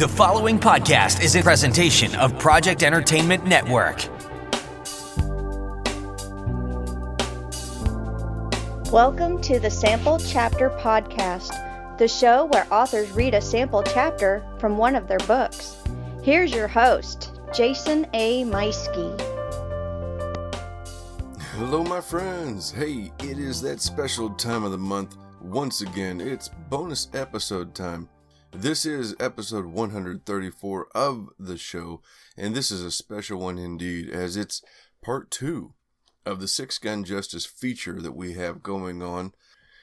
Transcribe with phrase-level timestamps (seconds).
[0.00, 4.02] The following podcast is a presentation of Project Entertainment Network.
[8.90, 14.78] Welcome to the Sample Chapter Podcast, the show where authors read a sample chapter from
[14.78, 15.76] one of their books.
[16.22, 18.44] Here's your host, Jason A.
[18.44, 19.20] Meiske.
[21.58, 22.70] Hello, my friends.
[22.70, 25.18] Hey, it is that special time of the month.
[25.42, 28.08] Once again, it's bonus episode time.
[28.52, 32.02] This is episode 134 of the show,
[32.36, 34.60] and this is a special one indeed, as it's
[35.00, 35.74] part two
[36.26, 39.34] of the Six Gun Justice feature that we have going on.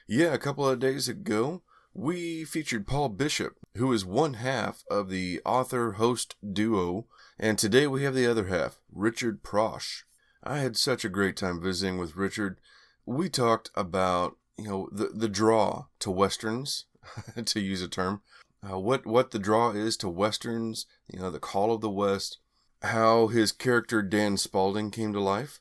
[0.05, 5.09] Yeah, a couple of days ago, we featured Paul Bishop, who is one half of
[5.09, 7.07] the author host duo,
[7.39, 10.03] and today we have the other half, Richard Prosch.
[10.43, 12.59] I had such a great time visiting with Richard.
[13.05, 16.85] We talked about, you know, the, the draw to westerns,
[17.45, 18.21] to use a term,
[18.69, 22.39] uh, what what the draw is to westerns, you know, the call of the West,
[22.81, 25.59] how his character Dan Spalding came to life.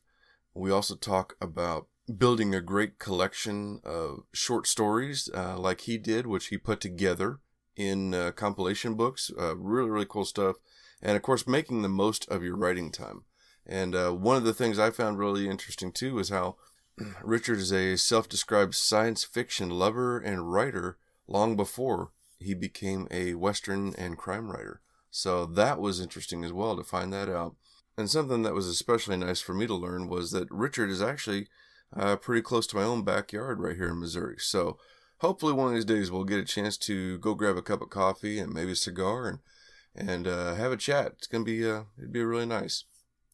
[0.55, 1.87] We also talk about
[2.19, 7.41] building a great collection of short stories uh, like he did, which he put together
[7.75, 9.31] in uh, compilation books.
[9.39, 10.57] Uh, really, really cool stuff.
[11.03, 13.25] And of course, making the most of your writing time.
[13.67, 16.57] And uh, one of the things I found really interesting too is how
[17.23, 20.97] Richard is a self described science fiction lover and writer
[21.29, 24.81] long before he became a Western and crime writer.
[25.11, 27.57] So that was interesting as well to find that out.
[27.97, 31.49] And something that was especially nice for me to learn was that Richard is actually
[31.97, 34.37] uh, pretty close to my own backyard right here in Missouri.
[34.39, 34.79] So
[35.19, 37.91] hopefully one of these days we'll get a chance to go grab a cup of
[37.91, 39.39] coffee and maybe a cigar and
[39.99, 41.13] and uh, have a chat.
[41.17, 42.85] It's gonna be uh, it'd be really nice.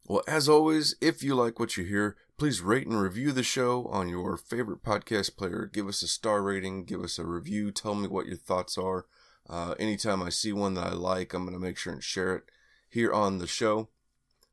[0.06, 3.84] Well, as always, if you like what you hear, please rate and review the show
[3.92, 5.70] on your favorite podcast player.
[5.72, 9.06] Give us a star rating, give us a review, tell me what your thoughts are.
[9.48, 12.34] Uh, anytime I see one that I like, I'm going to make sure and share
[12.34, 12.42] it
[12.88, 13.90] here on the show.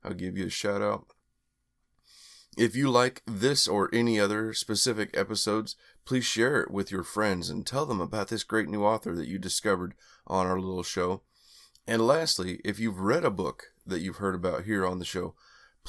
[0.03, 1.07] I'll give you a shout out.
[2.55, 5.75] If you like this or any other specific episodes,
[6.05, 9.27] please share it with your friends and tell them about this great new author that
[9.27, 9.95] you discovered
[10.27, 11.23] on our little show.
[11.87, 15.33] And lastly, if you've read a book that you've heard about here on the show,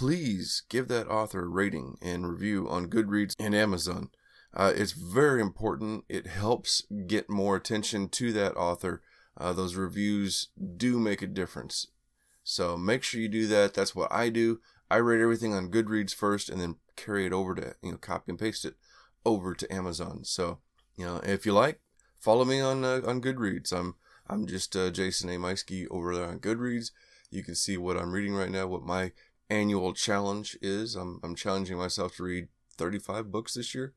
[0.00, 4.08] please give that author a rating and review on Goodreads and Amazon.
[4.54, 6.04] Uh, it's very important.
[6.08, 9.02] It helps get more attention to that author.
[9.36, 11.88] Uh, those reviews do make a difference.
[12.42, 13.74] So make sure you do that.
[13.74, 14.60] That's what I do.
[14.90, 18.32] I rate everything on Goodreads first and then carry it over to, you know, copy
[18.32, 18.76] and paste it
[19.26, 20.24] over to Amazon.
[20.24, 20.60] So,
[20.96, 21.78] you know, if you like,
[22.18, 23.70] follow me on uh, on Goodreads.
[23.70, 23.96] I'm
[24.30, 25.34] I'm just uh, Jason A.
[25.34, 26.90] Meiske over there on Goodreads.
[27.30, 29.12] You can see what I'm reading right now, what my
[29.50, 30.94] annual challenge is.
[30.94, 33.94] I'm, I'm challenging myself to read 35 books this year.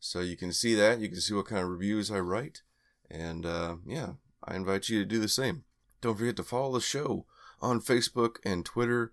[0.00, 1.00] So you can see that.
[1.00, 2.62] You can see what kind of reviews I write.
[3.10, 4.12] And uh, yeah,
[4.44, 5.64] I invite you to do the same.
[6.00, 7.24] Don't forget to follow the show
[7.60, 9.12] on Facebook and Twitter.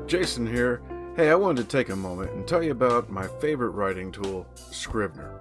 [0.06, 0.82] Jason here.
[1.16, 4.46] Hey, I wanted to take a moment and tell you about my favorite writing tool,
[4.54, 5.40] Scrivener.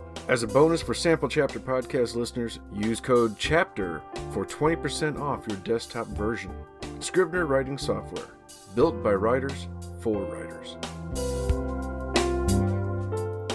[0.27, 5.57] As a bonus for Sample Chapter podcast listeners, use code CHAPTER for 20% off your
[5.57, 6.53] desktop version.
[6.99, 8.27] Scrivener writing software,
[8.75, 9.67] built by writers
[9.99, 10.77] for writers.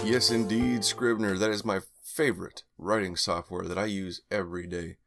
[0.03, 1.37] Yes, indeed, Scrivener.
[1.37, 4.97] That is my favorite writing software that I use every day.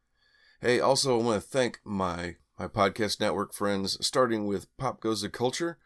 [0.63, 5.21] Hey, also I want to thank my my podcast network friends, starting with Pop Goes
[5.21, 5.79] the Culture.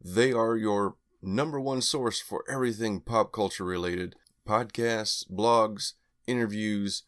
[0.00, 4.14] They are your number one source for everything pop culture related
[4.46, 5.94] podcasts, blogs,
[6.26, 7.02] interviews,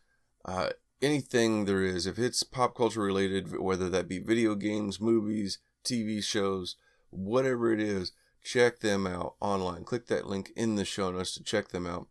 [0.45, 0.71] uh,
[1.01, 2.07] anything there is.
[2.07, 6.77] If it's pop culture related, whether that be video games, movies, TV shows,
[7.11, 8.13] whatever it is,
[8.43, 9.85] check them out online.
[9.85, 12.09] Click that link in the show notes to check them out.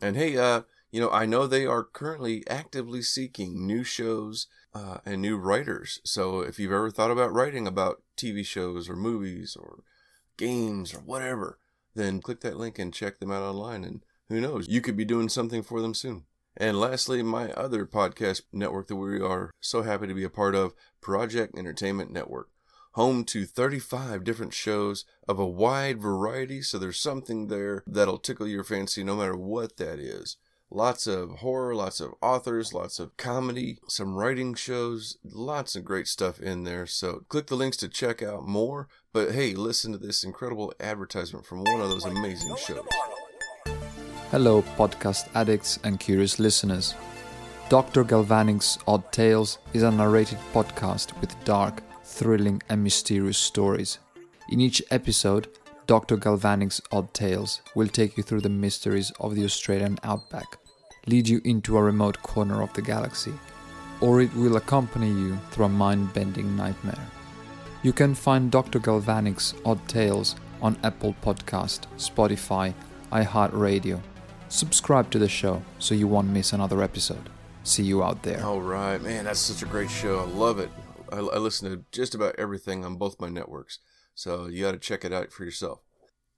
[0.00, 4.98] And hey, uh, you know, I know they are currently actively seeking new shows uh,
[5.04, 6.00] and new writers.
[6.04, 9.82] So if you've ever thought about writing about TV shows or movies or
[10.36, 11.58] games or whatever,
[11.94, 13.84] then click that link and check them out online.
[13.84, 16.24] And who knows, you could be doing something for them soon.
[16.56, 20.54] And lastly, my other podcast network that we are so happy to be a part
[20.54, 22.48] of, Project Entertainment Network
[22.98, 28.48] home to 35 different shows of a wide variety, so there's something there that'll tickle
[28.48, 30.36] your fancy no matter what that is.
[30.68, 36.08] Lots of horror, lots of authors, lots of comedy, some writing shows, lots of great
[36.08, 36.86] stuff in there.
[36.86, 38.88] So click the links to check out more.
[39.12, 42.84] But hey, listen to this incredible advertisement from one of those amazing shows.
[44.30, 46.94] Hello, podcast addicts and curious listeners.
[47.70, 48.04] Dr.
[48.04, 53.98] Galvanic's Odd Tales is a narrated podcast with dark, thrilling, and mysterious stories.
[54.50, 55.48] In each episode,
[55.86, 56.18] Dr.
[56.18, 60.58] Galvanic's Odd Tales will take you through the mysteries of the Australian outback,
[61.06, 63.32] lead you into a remote corner of the galaxy,
[64.02, 67.08] or it will accompany you through a mind bending nightmare.
[67.82, 68.78] You can find Dr.
[68.78, 72.74] Galvanic's Odd Tales on Apple Podcast, Spotify,
[73.10, 74.02] iHeartRadio.
[74.48, 77.28] Subscribe to the show so you won't miss another episode.
[77.64, 78.42] See you out there.
[78.44, 80.20] All right, man, that's such a great show.
[80.20, 80.70] I love it.
[81.12, 83.78] I, I listen to just about everything on both my networks,
[84.14, 85.80] so you got to check it out for yourself.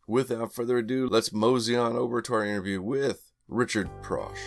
[0.08, 4.38] Without further ado, let's mosey on over to our interview with Richard Prosch.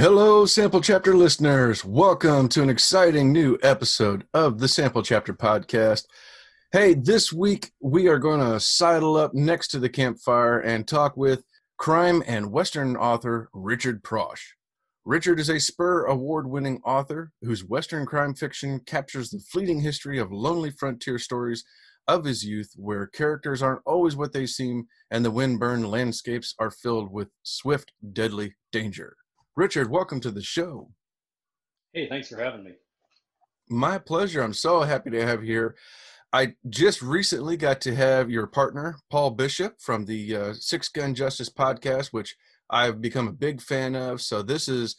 [0.00, 1.84] Hello, Sample Chapter listeners.
[1.84, 6.04] Welcome to an exciting new episode of the Sample Chapter podcast.
[6.72, 11.18] Hey, this week we are going to sidle up next to the campfire and talk
[11.18, 11.44] with
[11.76, 14.40] crime and Western author Richard Prosch.
[15.04, 20.18] Richard is a Spur Award winning author whose Western crime fiction captures the fleeting history
[20.18, 21.62] of lonely frontier stories
[22.08, 26.54] of his youth where characters aren't always what they seem and the wind burned landscapes
[26.58, 29.14] are filled with swift, deadly danger.
[29.60, 30.88] Richard, welcome to the show.
[31.92, 32.70] Hey, thanks for having me.
[33.68, 34.40] My pleasure.
[34.40, 35.76] I'm so happy to have you here.
[36.32, 41.14] I just recently got to have your partner, Paul Bishop, from the uh, Six Gun
[41.14, 42.36] Justice podcast, which
[42.70, 44.22] I've become a big fan of.
[44.22, 44.96] So this is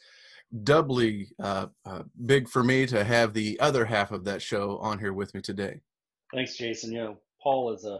[0.63, 4.99] doubly uh, uh, big for me to have the other half of that show on
[4.99, 5.81] here with me today.
[6.35, 6.91] Thanks, Jason.
[6.91, 7.97] You know, Paul is a,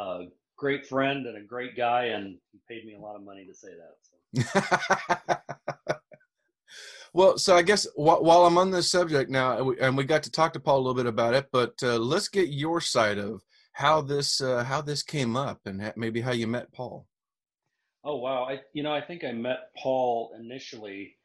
[0.00, 3.44] a great friend and a great guy, and he paid me a lot of money
[3.44, 3.96] to say that.
[4.00, 4.14] So.
[7.12, 10.30] Well, so I guess wh- while I'm on this subject now, and we got to
[10.30, 13.42] talk to Paul a little bit about it, but uh, let's get your side of
[13.72, 17.06] how this uh, how this came up and maybe how you met Paul.
[18.04, 18.44] Oh wow!
[18.44, 21.16] I you know I think I met Paul initially,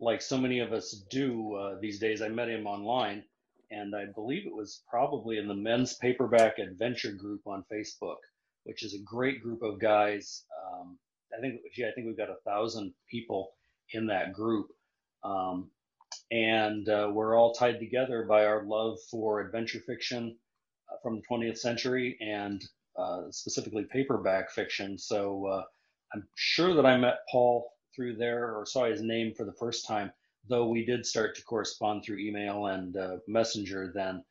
[0.00, 2.20] like so many of us do uh, these days.
[2.20, 3.22] I met him online,
[3.70, 8.16] and I believe it was probably in the Men's Paperback Adventure group on Facebook,
[8.64, 10.44] which is a great group of guys.
[10.62, 10.98] Um,
[11.36, 13.52] I think gee, I think we've got a thousand people
[13.92, 14.68] in that group
[15.22, 15.70] um,
[16.30, 20.36] and uh, we're all tied together by our love for adventure fiction
[20.90, 22.64] uh, from the 20th century and
[22.96, 24.96] uh, specifically paperback fiction.
[24.98, 25.62] So uh,
[26.14, 29.86] I'm sure that I met Paul through there or saw his name for the first
[29.86, 30.12] time,
[30.48, 34.24] though we did start to correspond through email and uh, messenger then.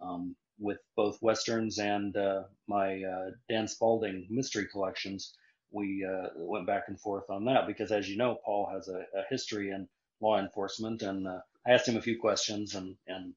[0.00, 3.02] Um, with both westerns and uh, my
[3.48, 5.34] Dan Spalding mystery collections,
[5.70, 6.06] we
[6.36, 9.70] went back and forth on that because, as you know, Paul has a, a history
[9.70, 9.88] in
[10.22, 13.34] law enforcement, and uh, I asked him a few questions, and and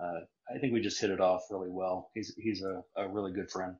[0.00, 0.20] uh,
[0.54, 2.10] I think we just hit it off really well.
[2.14, 3.76] He's he's a, a really good friend.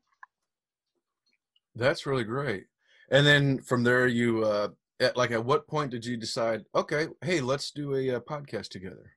[1.74, 2.64] That's really great.
[3.10, 6.64] And then from there, you uh, at, like at what point did you decide?
[6.74, 9.12] Okay, hey, let's do a, a uh, podcast together.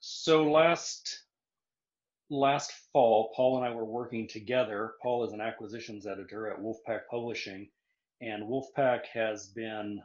[0.00, 1.24] So last
[2.30, 4.94] last fall, Paul and I were working together.
[5.02, 7.68] Paul is an acquisitions editor at Wolfpack Publishing,
[8.20, 10.00] and Wolfpack has been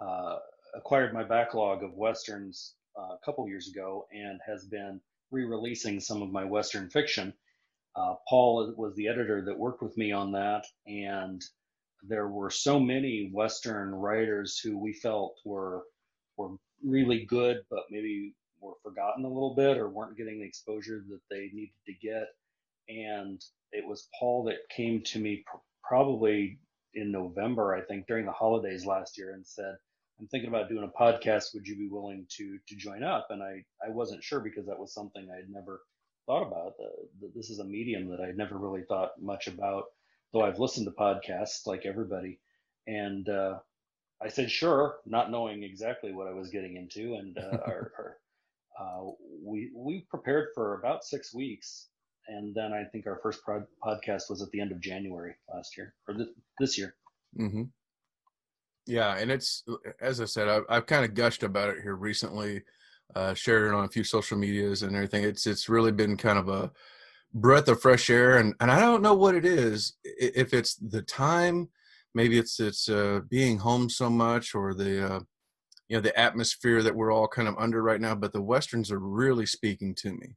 [0.00, 0.36] uh,
[0.74, 6.22] acquired my backlog of westerns uh, a couple years ago and has been re-releasing some
[6.22, 7.34] of my western fiction.
[7.96, 11.42] Uh, Paul was the editor that worked with me on that, and
[12.02, 15.84] there were so many western writers who we felt were
[16.36, 16.52] were
[16.84, 21.20] really good, but maybe were forgotten a little bit or weren't getting the exposure that
[21.30, 22.28] they needed to get.
[22.88, 26.58] and it was Paul that came to me pr- probably
[26.94, 29.76] in November, I think, during the holidays last year, and said,
[30.20, 31.54] "I'm thinking about doing a podcast.
[31.54, 34.78] Would you be willing to to join up?" And I I wasn't sure because that
[34.78, 35.82] was something I had never
[36.28, 36.74] thought about.
[36.76, 39.84] The, this is a medium that I'd never really thought much about,
[40.32, 42.38] though I've listened to podcasts like everybody.
[42.86, 43.58] And uh,
[44.22, 47.14] I said, sure, not knowing exactly what I was getting into.
[47.14, 48.16] And uh, our, our,
[48.78, 49.10] uh,
[49.42, 51.88] we, we prepared for about six weeks.
[52.28, 55.76] And then I think our first pod- podcast was at the end of January last
[55.76, 56.28] year or th-
[56.60, 56.94] this year.
[57.38, 57.62] Mm-hmm.
[58.88, 59.64] Yeah, and it's
[60.00, 62.62] as I said, I've, I've kind of gushed about it here recently
[63.14, 65.24] uh, shared it on a few social medias and everything.
[65.24, 66.70] It's it's really been kind of a
[67.34, 69.96] breath of fresh air, and and I don't know what it is.
[70.04, 71.68] If it's the time,
[72.14, 75.20] maybe it's it's uh, being home so much, or the uh,
[75.88, 78.14] you know the atmosphere that we're all kind of under right now.
[78.14, 80.34] But the westerns are really speaking to me.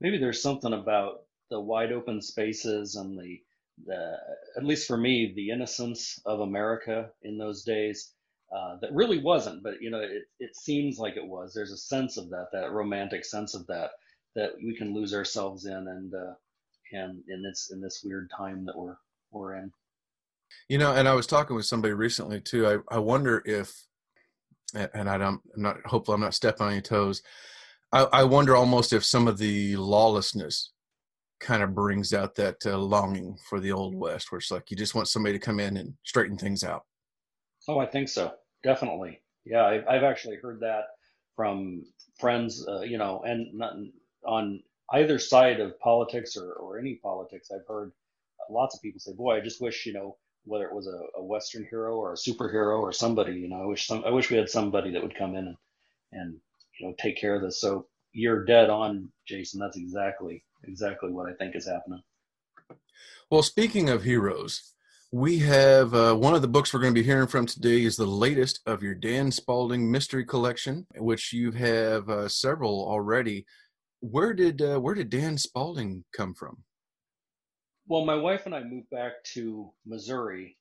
[0.00, 3.40] Maybe there's something about the wide open spaces and the
[3.86, 4.16] the
[4.56, 8.12] at least for me the innocence of America in those days
[8.54, 11.52] uh, that really wasn't, but you know, it, it seems like it was.
[11.54, 13.90] There's a sense of that, that romantic sense of that,
[14.34, 16.34] that we can lose ourselves in, and uh,
[16.92, 18.96] and in this in this weird time that we're
[19.30, 19.72] we're in.
[20.68, 22.66] You know, and I was talking with somebody recently too.
[22.66, 23.86] I I wonder if,
[24.74, 27.22] and I don't, I'm not hopefully I'm not stepping on any toes.
[27.92, 30.72] I, I wonder almost if some of the lawlessness
[31.40, 34.76] kind of brings out that uh, longing for the old west, where it's like you
[34.76, 36.84] just want somebody to come in and straighten things out.
[37.68, 38.32] Oh, I think so.
[38.62, 39.20] Definitely.
[39.44, 40.84] Yeah, I've, I've actually heard that
[41.34, 41.84] from
[42.18, 43.62] friends, uh, you know, and
[44.26, 47.92] on either side of politics or, or any politics, I've heard
[48.50, 51.24] lots of people say, boy, I just wish, you know, whether it was a, a
[51.24, 54.36] Western hero or a superhero or somebody, you know, I wish some, I wish we
[54.36, 55.56] had somebody that would come in and,
[56.12, 56.36] and,
[56.78, 57.60] you know, take care of this.
[57.60, 59.60] So you're dead on, Jason.
[59.60, 62.02] That's exactly, exactly what I think is happening.
[63.30, 64.74] Well, speaking of heroes,
[65.12, 67.96] we have uh, one of the books we're going to be hearing from today is
[67.96, 73.44] the latest of your Dan Spalding mystery collection, which you have uh, several already.
[74.00, 76.62] Where did uh, where did Dan Spalding come from?
[77.86, 80.56] Well, my wife and I moved back to Missouri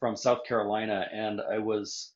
[0.00, 2.12] from South Carolina, and I was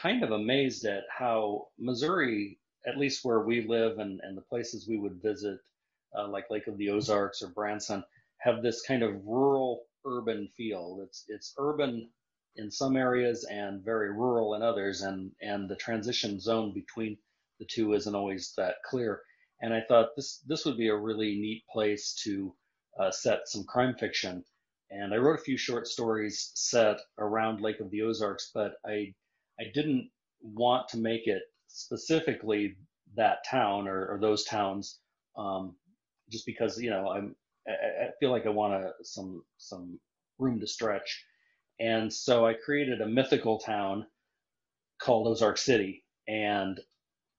[0.00, 4.86] kind of amazed at how Missouri, at least where we live and, and the places
[4.88, 5.58] we would visit,
[6.16, 8.04] uh, like Lake of the Ozarks or Branson,
[8.38, 11.00] have this kind of rural urban feel.
[11.04, 12.10] It's it's urban
[12.56, 17.18] in some areas and very rural in others, and and the transition zone between
[17.58, 19.22] the two isn't always that clear.
[19.60, 22.54] And I thought this this would be a really neat place to
[22.98, 24.44] uh, set some crime fiction.
[24.90, 29.14] And I wrote a few short stories set around Lake of the Ozarks, but I
[29.60, 32.76] I didn't want to make it specifically
[33.16, 34.98] that town or, or those towns,
[35.36, 35.76] um,
[36.30, 37.34] just because you know I'm
[37.68, 40.00] I, feel like I want a, some some
[40.38, 41.24] room to stretch,
[41.80, 44.06] and so I created a mythical town
[45.00, 46.04] called Ozark City.
[46.26, 46.78] And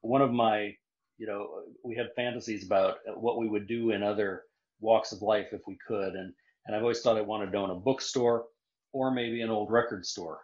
[0.02, 0.76] one of my,
[1.18, 4.44] you know, we had fantasies about what we would do in other
[4.80, 6.34] walks of life if we could, and
[6.66, 8.46] and I've always thought I wanted to own a bookstore
[8.92, 10.40] or maybe an old record store.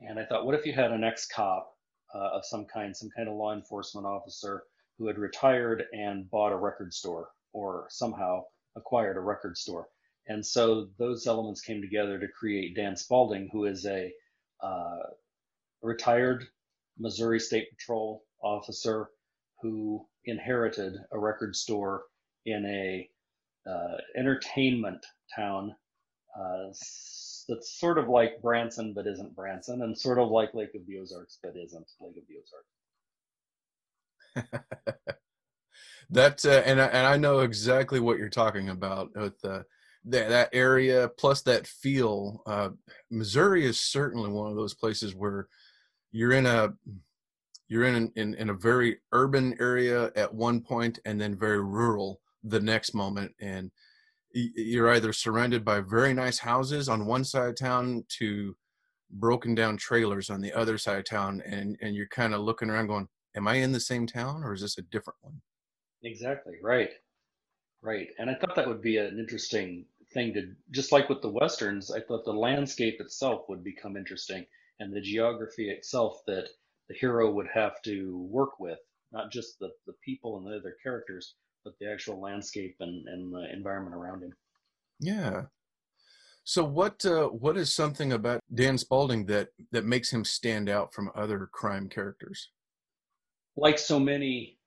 [0.00, 1.72] And I thought, what if you had an ex-cop
[2.14, 4.64] uh, of some kind, some kind of law enforcement officer
[4.98, 8.42] who had retired and bought a record store or somehow
[8.76, 9.88] acquired a record store.
[10.28, 14.12] And so those elements came together to create Dan Spalding, who is a
[14.62, 14.98] uh,
[15.82, 16.44] retired
[16.98, 19.08] Missouri State Patrol officer
[19.60, 22.04] who inherited a record store
[22.46, 23.08] in a
[23.68, 25.04] uh, entertainment
[25.34, 25.74] town
[26.38, 26.72] uh,
[27.48, 30.98] that's sort of like Branson but isn't Branson, and sort of like Lake of the
[30.98, 32.36] Ozarks but isn't Lake of the
[34.34, 34.66] Ozarks.
[36.10, 39.62] that uh, and I, and I know exactly what you're talking about with uh,
[40.06, 42.42] that that area plus that feel.
[42.46, 42.70] Uh,
[43.10, 45.48] Missouri is certainly one of those places where
[46.12, 46.72] you're in a
[47.68, 52.20] you're in, in in a very urban area at one point and then very rural
[52.44, 53.70] the next moment and
[54.32, 58.56] you're either surrounded by very nice houses on one side of town to
[59.10, 62.70] broken down trailers on the other side of town and and you're kind of looking
[62.70, 65.40] around going am i in the same town or is this a different one
[66.04, 66.54] Exactly.
[66.62, 66.90] Right.
[67.80, 68.08] Right.
[68.18, 71.90] And I thought that would be an interesting thing to, just like with the Westerns,
[71.90, 74.46] I thought the landscape itself would become interesting
[74.80, 76.48] and the geography itself that
[76.88, 78.78] the hero would have to work with,
[79.12, 83.32] not just the, the people and the other characters, but the actual landscape and, and
[83.32, 84.32] the environment around him.
[85.00, 85.42] Yeah.
[86.44, 90.92] So what uh, what is something about Dan Spalding that that makes him stand out
[90.92, 92.50] from other crime characters?
[93.56, 94.58] Like so many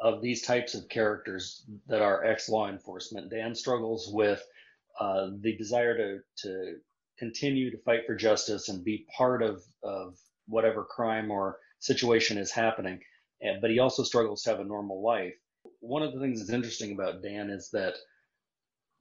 [0.00, 3.30] of these types of characters that are ex law enforcement.
[3.30, 4.42] Dan struggles with
[4.98, 6.76] uh, the desire to to
[7.18, 10.16] continue to fight for justice and be part of of
[10.46, 12.98] whatever crime or situation is happening,
[13.42, 15.34] and, but he also struggles to have a normal life.
[15.80, 17.94] One of the things that's interesting about Dan is that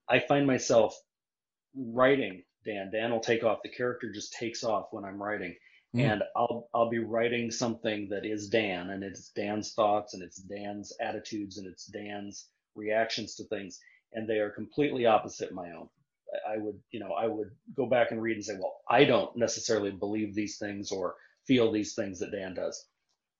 [0.09, 0.99] I find myself
[1.75, 2.89] writing Dan.
[2.91, 3.59] Dan will take off.
[3.63, 5.55] The character just takes off when I'm writing.
[5.95, 6.13] Mm.
[6.13, 10.37] And I'll I'll be writing something that is Dan and it's Dan's thoughts and it's
[10.37, 13.79] Dan's attitudes and it's Dan's reactions to things
[14.13, 15.89] and they are completely opposite my own.
[16.47, 19.35] I would, you know, I would go back and read and say, well, I don't
[19.35, 21.15] necessarily believe these things or
[21.47, 22.85] feel these things that Dan does.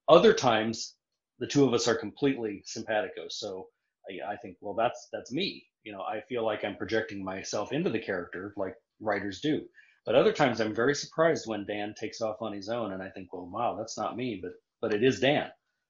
[0.08, 0.96] Other times,
[1.40, 3.28] the two of us are completely simpatico.
[3.30, 3.68] So
[4.10, 5.66] I, I think, well, that's that's me.
[5.84, 9.66] You know, I feel like I'm projecting myself into the character, like writers do.
[10.06, 13.10] But other times I'm very surprised when Dan takes off on his own and I
[13.10, 15.50] think, well, wow, that's not me, but but it is Dan.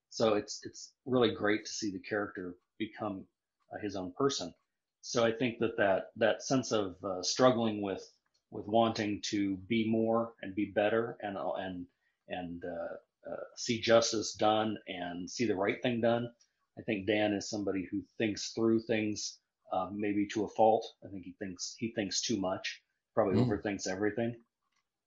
[0.09, 3.25] So it's it's really great to see the character become
[3.73, 4.53] uh, his own person.
[5.01, 8.03] So I think that that that sense of uh, struggling with
[8.51, 11.85] with wanting to be more and be better and and
[12.27, 12.95] and uh,
[13.27, 16.29] uh, see justice done and see the right thing done.
[16.77, 19.39] I think Dan is somebody who thinks through things
[19.73, 20.85] um, maybe to a fault.
[21.05, 22.81] I think he thinks he thinks too much
[23.13, 23.47] probably mm.
[23.47, 24.35] overthinks everything,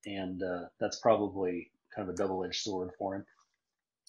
[0.07, 3.25] and uh, that's probably kind of a double-edged sword for him.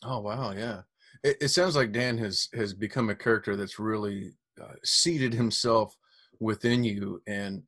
[0.03, 0.81] Oh wow, yeah.
[1.23, 5.95] It, it sounds like Dan has has become a character that's really uh, seated himself
[6.39, 7.63] within you, and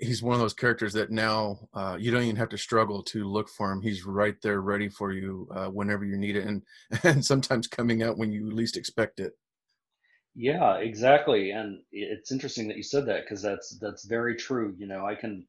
[0.00, 3.28] he's one of those characters that now uh, you don't even have to struggle to
[3.28, 3.82] look for him.
[3.82, 6.62] He's right there, ready for you uh, whenever you need it, and
[7.02, 9.32] and sometimes coming out when you least expect it.
[10.34, 11.50] Yeah, exactly.
[11.52, 14.74] And it's interesting that you said that because that's that's very true.
[14.76, 15.46] You know, I can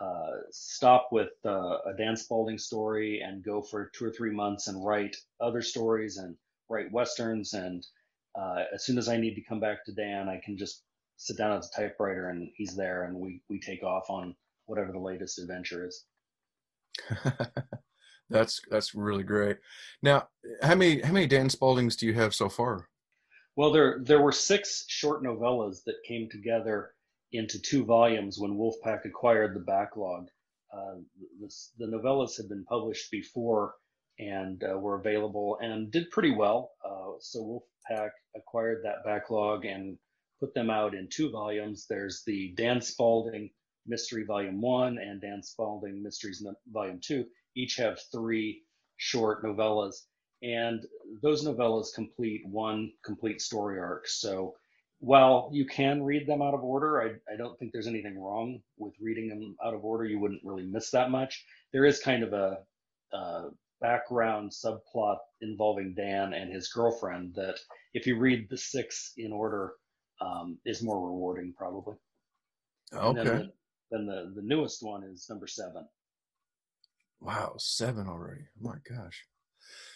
[0.00, 4.68] uh, stop with uh, a Dan Spalding story and go for two or three months
[4.68, 6.36] and write other stories and
[6.68, 7.54] write westerns.
[7.54, 7.86] And
[8.38, 10.82] uh, as soon as I need to come back to Dan, I can just
[11.16, 14.34] sit down at the typewriter and he's there, and we we take off on
[14.66, 16.04] whatever the latest adventure is.
[18.30, 19.58] that's that's really great.
[20.02, 20.28] Now,
[20.62, 22.88] how many how many Dan Spaldings do you have so far?
[23.56, 26.92] Well, there there were six short novellas that came together
[27.32, 30.28] into two volumes when Wolfpack acquired the backlog.
[30.72, 30.96] Uh,
[31.40, 33.74] this, the novellas had been published before
[34.18, 36.72] and uh, were available and did pretty well.
[36.84, 39.96] Uh, so Wolfpack acquired that backlog and
[40.40, 41.86] put them out in two volumes.
[41.88, 43.50] There's the Dan Spalding
[43.86, 47.24] Mystery Volume 1 and Dan Spalding Mysteries Volume 2.
[47.56, 48.62] Each have three
[48.96, 49.96] short novellas.
[50.42, 50.84] And
[51.22, 54.06] those novellas complete one complete story arc.
[54.06, 54.54] So
[55.00, 58.60] while you can read them out of order, I, I don't think there's anything wrong
[58.78, 60.04] with reading them out of order.
[60.04, 61.44] You wouldn't really miss that much.
[61.72, 62.58] There is kind of a,
[63.12, 67.58] a background subplot involving Dan and his girlfriend that,
[67.94, 69.74] if you read the six in order,
[70.20, 71.96] um, is more rewarding probably.
[72.94, 73.24] Okay.
[73.24, 73.52] Then, the,
[73.90, 75.86] then the the newest one is number seven.
[77.20, 78.42] Wow, seven already!
[78.62, 79.24] Oh my gosh.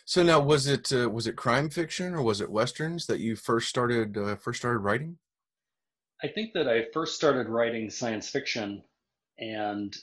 [0.05, 3.37] So now, was it uh, was it crime fiction or was it westerns that you
[3.37, 5.19] first started uh, first started writing?
[6.23, 8.83] I think that I first started writing science fiction,
[9.39, 9.97] and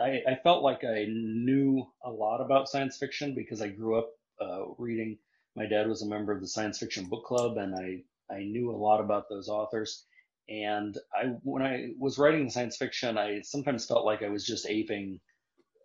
[0.00, 4.10] I, I felt like I knew a lot about science fiction because I grew up
[4.40, 5.18] uh, reading.
[5.56, 8.70] My dad was a member of the science fiction book club, and I I knew
[8.70, 10.04] a lot about those authors.
[10.48, 14.66] And I when I was writing science fiction, I sometimes felt like I was just
[14.66, 15.20] aping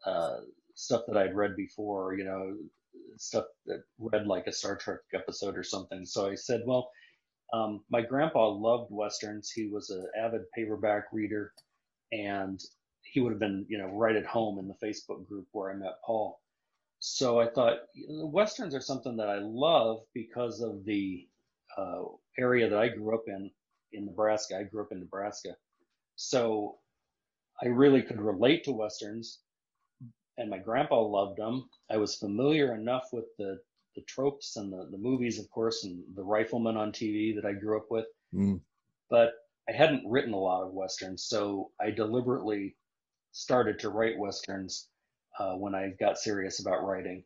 [0.05, 0.37] uh,
[0.75, 2.15] stuff that I'd read before.
[2.15, 2.55] You know,
[3.17, 6.05] stuff that read like a Star Trek episode or something.
[6.05, 6.89] So I said, well,
[7.53, 9.51] um, my grandpa loved westerns.
[9.51, 11.53] He was an avid paperback reader,
[12.11, 12.59] and
[13.03, 15.75] he would have been, you know, right at home in the Facebook group where I
[15.75, 16.39] met Paul.
[16.99, 21.27] So I thought westerns are something that I love because of the
[21.77, 22.03] uh,
[22.37, 23.51] area that I grew up in
[23.91, 24.57] in Nebraska.
[24.57, 25.55] I grew up in Nebraska,
[26.15, 26.77] so
[27.61, 29.39] I really could relate to westerns
[30.37, 31.69] and my grandpa loved them.
[31.89, 33.59] I was familiar enough with the
[33.95, 37.53] the tropes and the, the movies, of course, and the rifleman on TV that I
[37.53, 38.07] grew up with.
[38.33, 38.59] Mm.
[39.07, 39.33] But
[39.69, 42.75] I hadn't written a lot of westerns, so I deliberately
[43.33, 44.89] started to write westerns
[45.37, 47.23] uh, when I got serious about writing.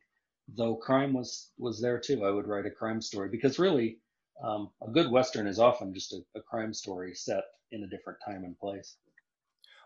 [0.58, 4.00] Though crime was was there too, I would write a crime story because really,
[4.43, 8.19] um, a good western is often just a, a crime story set in a different
[8.26, 8.97] time and place.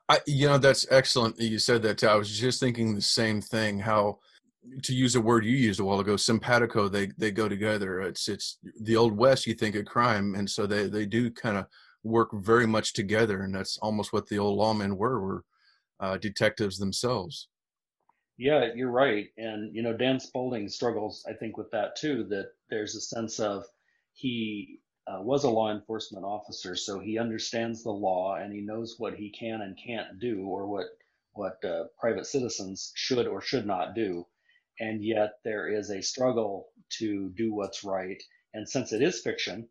[0.09, 2.03] I, you know, that's excellent that you said that.
[2.03, 3.79] I was just thinking the same thing.
[3.79, 4.19] How,
[4.83, 6.87] to use a word you used a while ago, simpatico.
[6.87, 8.01] They they go together.
[8.01, 9.47] It's it's the old west.
[9.47, 11.65] You think of crime, and so they they do kind of
[12.03, 15.43] work very much together, and that's almost what the old lawmen were were
[15.99, 17.47] uh, detectives themselves.
[18.37, 22.25] Yeah, you're right, and you know Dan Spalding struggles, I think, with that too.
[22.25, 23.65] That there's a sense of
[24.21, 28.95] he uh, was a law enforcement officer, so he understands the law and he knows
[28.97, 30.85] what he can and can't do, or what
[31.33, 34.25] what uh, private citizens should or should not do.
[34.79, 36.67] And yet there is a struggle
[36.99, 38.21] to do what's right.
[38.53, 39.67] And since it is fiction,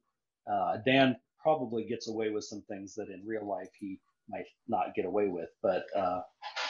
[0.50, 4.94] uh, Dan probably gets away with some things that in real life he might not
[4.94, 5.50] get away with.
[5.62, 6.22] But uh,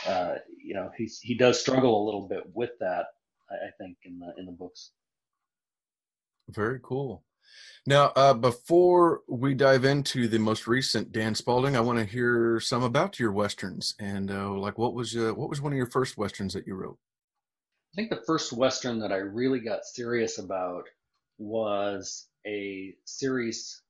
[0.07, 3.07] uh, you know, he's he does struggle a little bit with that.
[3.51, 4.91] I think in the in the books.
[6.49, 7.25] Very cool.
[7.87, 12.61] Now, uh, before we dive into the most recent Dan Spalding, I want to hear
[12.61, 15.87] some about your westerns and uh, like what was uh, what was one of your
[15.87, 16.99] first westerns that you wrote?
[17.93, 20.85] I think the first western that I really got serious about
[21.39, 23.83] was a series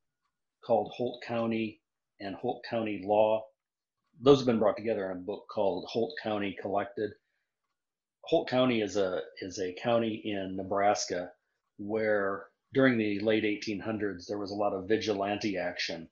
[0.64, 1.81] called Holt County
[2.20, 3.44] and Holt County Law.
[4.23, 7.11] Those have been brought together in a book called Holt County Collected.
[8.23, 11.33] Holt County is a is a county in Nebraska
[11.79, 16.09] where during the late 1800s there was a lot of vigilante action.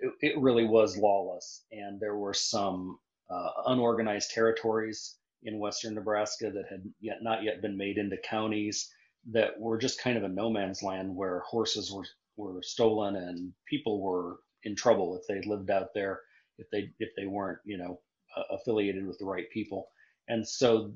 [0.00, 2.98] It, it really was lawless, and there were some
[3.30, 8.90] uh, unorganized territories in western Nebraska that had yet not yet been made into counties
[9.30, 13.52] that were just kind of a no man's land where horses were were stolen and
[13.66, 16.20] people were in trouble if they lived out there
[16.58, 18.00] if they if they weren't you know
[18.36, 19.88] uh, affiliated with the right people
[20.28, 20.92] and so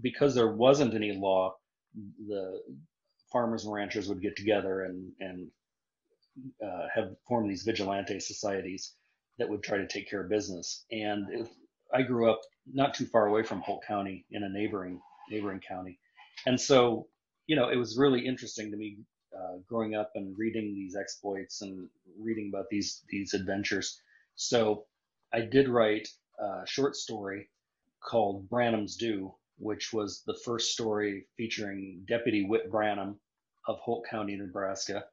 [0.00, 1.54] because there wasn't any law
[2.26, 2.60] the
[3.30, 5.50] farmers and ranchers would get together and and
[6.64, 8.94] uh, have formed these vigilante societies
[9.38, 11.48] that would try to take care of business and if,
[11.92, 15.98] I grew up not too far away from Holt County in a neighboring neighboring county
[16.46, 17.08] and so
[17.46, 18.98] you know it was really interesting to me
[19.36, 21.88] uh, growing up and reading these exploits and
[22.18, 24.00] reading about these these adventures.
[24.36, 24.86] So
[25.32, 27.50] I did write a short story
[28.00, 33.18] called Branham's Due, which was the first story featuring Deputy Whit Branham
[33.66, 35.04] of Holt County, Nebraska,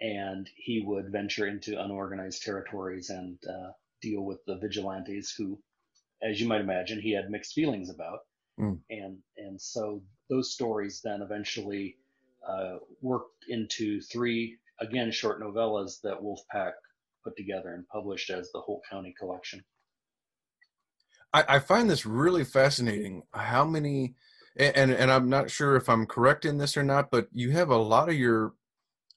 [0.00, 3.70] and he would venture into unorganized territories and uh,
[4.02, 5.58] deal with the vigilantes who,
[6.22, 8.20] as you might imagine, he had mixed feelings about.
[8.58, 8.80] Mm.
[8.90, 11.96] And and so those stories then eventually
[12.46, 16.72] uh, worked into three, again, short novellas that Wolfpack
[17.22, 19.64] put together and published as the Holt County Collection.
[21.34, 23.24] I, I find this really fascinating.
[23.32, 24.14] How many,
[24.56, 27.68] and, and I'm not sure if I'm correct in this or not, but you have
[27.68, 28.54] a lot of your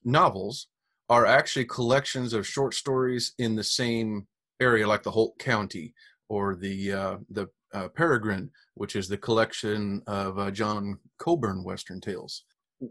[0.04, 0.66] novels
[1.08, 4.26] are actually collections of short stories in the same
[4.60, 5.94] area, like the Holt County
[6.28, 12.00] or the uh, the uh, Peregrine, which is the collection of uh, John Coburn Western
[12.00, 12.44] tales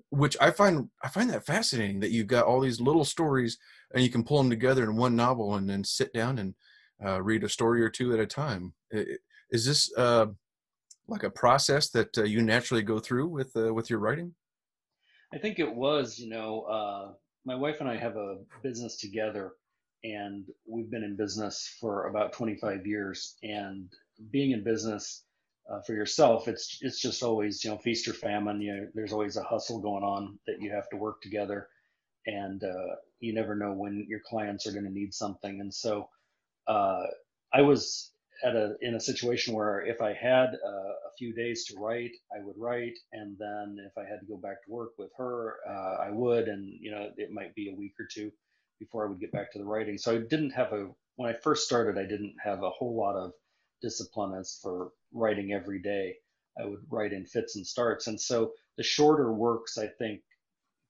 [0.09, 3.57] which I find I find that fascinating that you've got all these little stories
[3.93, 6.55] and you can pull them together in one novel and then sit down and
[7.03, 8.73] uh, read a story or two at a time.
[8.91, 10.28] Is this uh,
[11.08, 14.34] like a process that uh, you naturally go through with uh, with your writing?
[15.34, 16.19] I think it was.
[16.19, 17.12] You know, uh,
[17.45, 19.54] my wife and I have a business together,
[20.04, 23.36] and we've been in business for about 25 years.
[23.43, 23.91] And
[24.32, 25.23] being in business
[25.71, 28.62] uh, for yourself, it's it's just always you know feast or famine.
[28.62, 31.69] You know, there's always a hustle going on that you have to work together,
[32.26, 35.62] and uh, you never know when your clients are going to need something.
[35.62, 36.10] And so,
[36.67, 38.12] I was
[38.43, 42.12] at a in a situation where if I had uh, a few days to write,
[42.32, 45.58] I would write, and then if I had to go back to work with her,
[45.67, 48.32] uh, I would, and you know it might be a week or two
[48.80, 49.97] before I would get back to the writing.
[49.97, 53.15] So I didn't have a when I first started, I didn't have a whole lot
[53.15, 53.34] of
[53.82, 56.15] discipline as for writing every day.
[56.60, 58.08] I would write in fits and starts.
[58.08, 60.21] And so the shorter works, I think,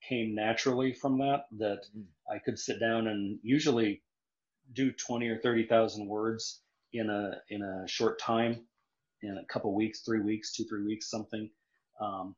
[0.07, 2.03] came naturally from that, that mm.
[2.31, 4.01] I could sit down and usually
[4.73, 6.61] do 20 or 30,000 words
[6.93, 8.65] in a, in a short time,
[9.21, 11.49] in a couple weeks, three weeks, two, three weeks, something,
[12.01, 12.35] um,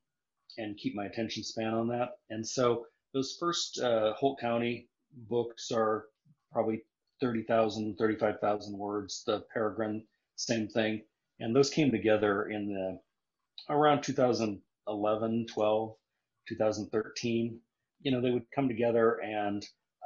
[0.57, 2.11] and keep my attention span on that.
[2.29, 4.87] And so those first uh, Holt County
[5.29, 6.05] books are
[6.51, 6.81] probably
[7.21, 9.23] 30,000, 35,000 words.
[9.25, 11.01] The Peregrine same thing.
[11.39, 12.99] And those came together in the
[13.73, 15.95] around 2011, 12,
[16.47, 17.59] 2013.
[18.01, 19.65] You know, they would come together and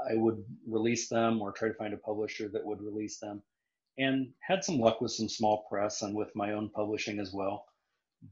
[0.09, 3.41] I would release them or try to find a publisher that would release them
[3.97, 7.65] and had some luck with some small press and with my own publishing as well.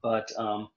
[0.01, 0.69] But um,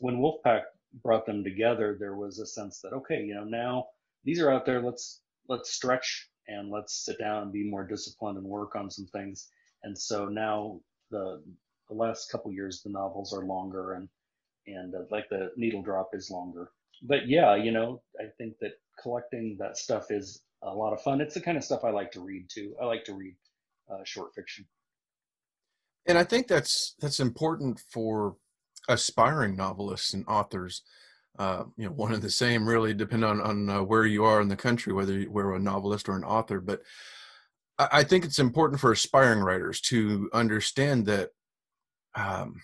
[0.00, 0.62] when Wolfpack
[1.02, 3.86] brought them together, there was a sense that, okay, you know, now
[4.24, 8.38] these are out there, let's, let's stretch and let's sit down and be more disciplined
[8.38, 9.48] and work on some things.
[9.82, 11.42] And so now the
[11.88, 14.08] the last couple years the novels are longer and
[14.66, 16.70] and uh, like the needle drop is longer.
[17.02, 21.20] But yeah you know i think that collecting that stuff is a lot of fun.
[21.20, 22.74] It's the kind of stuff i like to read too.
[22.80, 23.34] I like to read
[24.04, 24.66] short fiction.
[26.06, 28.36] And i think that's that's important for
[28.88, 30.82] aspiring novelists and authors.
[31.38, 34.40] Uh, you know one and the same really depend on on uh, where you are
[34.40, 36.82] in the country whether you're a novelist or an author but
[37.78, 41.30] I, I think it's important for aspiring writers to understand that
[42.16, 42.60] um,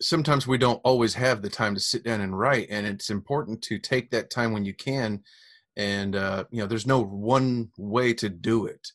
[0.00, 3.60] sometimes we don't always have the time to sit down and write and it's important
[3.62, 5.22] to take that time when you can
[5.76, 8.92] and uh, you know there's no one way to do it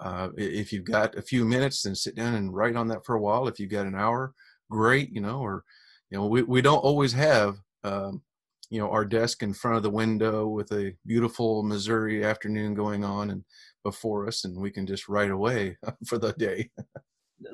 [0.00, 3.14] uh, if you've got a few minutes then sit down and write on that for
[3.14, 3.48] a while.
[3.48, 4.34] If you've got an hour
[4.70, 5.64] great you know or
[6.10, 8.22] you know we, we don't always have um,
[8.70, 13.04] you know our desk in front of the window with a beautiful missouri afternoon going
[13.04, 13.44] on and
[13.84, 16.70] before us and we can just write away for the day.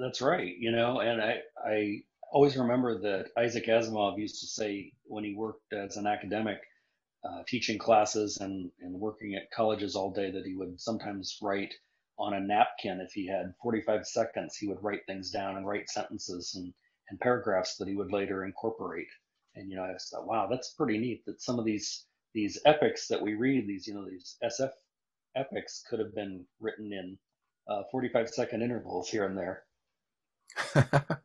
[0.01, 1.99] That's right you know and i i
[2.33, 6.59] always remember that isaac asimov used to say when he worked as an academic
[7.25, 11.73] uh, teaching classes and, and working at colleges all day that he would sometimes write
[12.19, 13.01] on a napkin.
[13.01, 16.73] If he had 45 seconds he would write things down and write sentences and,
[17.11, 19.09] and paragraphs that he would later incorporate.
[19.55, 23.07] And you know i thought wow that's pretty neat that some of these these epics
[23.09, 24.71] that we read these you know these sf
[25.37, 27.19] epics could have been written in
[27.69, 29.65] uh, 45 second intervals here and there.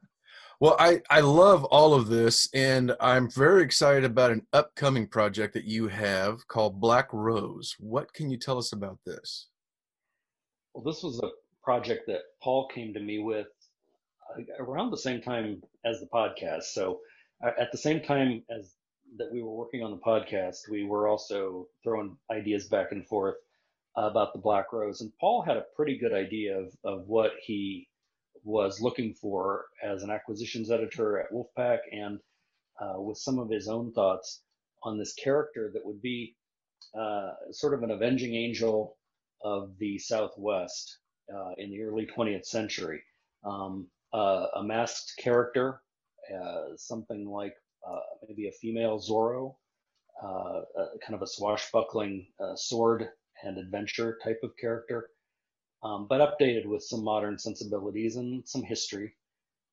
[0.60, 5.54] Well i i love all of this and i'm very excited about an upcoming project
[5.54, 7.76] that you have called black rose.
[7.80, 9.50] What can you tell us about this
[10.78, 11.30] well this was a
[11.64, 13.48] project that paul came to me with
[14.38, 17.00] uh, around the same time as the podcast so
[17.44, 18.76] at the same time as
[19.16, 23.36] that we were working on the podcast, we were also throwing ideas back and forth
[23.96, 25.02] about the Black Rose.
[25.02, 27.88] And Paul had a pretty good idea of, of what he
[28.44, 32.20] was looking for as an acquisitions editor at Wolfpack and
[32.80, 34.42] uh, with some of his own thoughts
[34.84, 36.36] on this character that would be
[36.98, 38.98] uh, sort of an avenging angel
[39.44, 41.00] of the Southwest
[41.34, 43.02] uh, in the early 20th century.
[43.44, 45.82] Um, a masked character
[46.34, 47.56] uh, something like
[47.88, 49.56] uh, maybe a female Zorro,
[50.22, 50.62] uh,
[51.02, 53.10] kind of a swashbuckling sword
[53.44, 55.10] and adventure type of character,
[55.84, 59.16] um, but updated with some modern sensibilities and some history.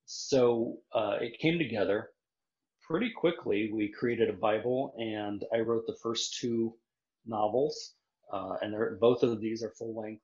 [0.06, 0.78] So
[1.20, 2.10] it came together
[2.86, 3.70] pretty quickly.
[3.72, 6.76] We created a Bible, and I wrote the first two
[7.26, 7.94] novels,
[8.32, 10.22] uh, and both of these are full length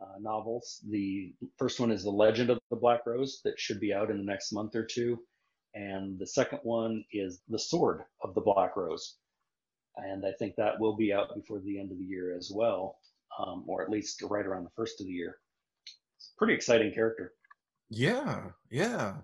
[0.00, 0.80] uh, novels.
[0.90, 4.18] The first one is The Legend of the Black Rose, that should be out in
[4.18, 5.18] the next month or two
[5.74, 9.16] and the second one is The Sword of the Black Rose.
[9.96, 12.98] And I think that will be out before the end of the year as well,
[13.38, 15.36] um, or at least right around the first of the year.
[16.16, 17.32] It's a pretty exciting character.
[17.90, 19.14] Yeah, yeah.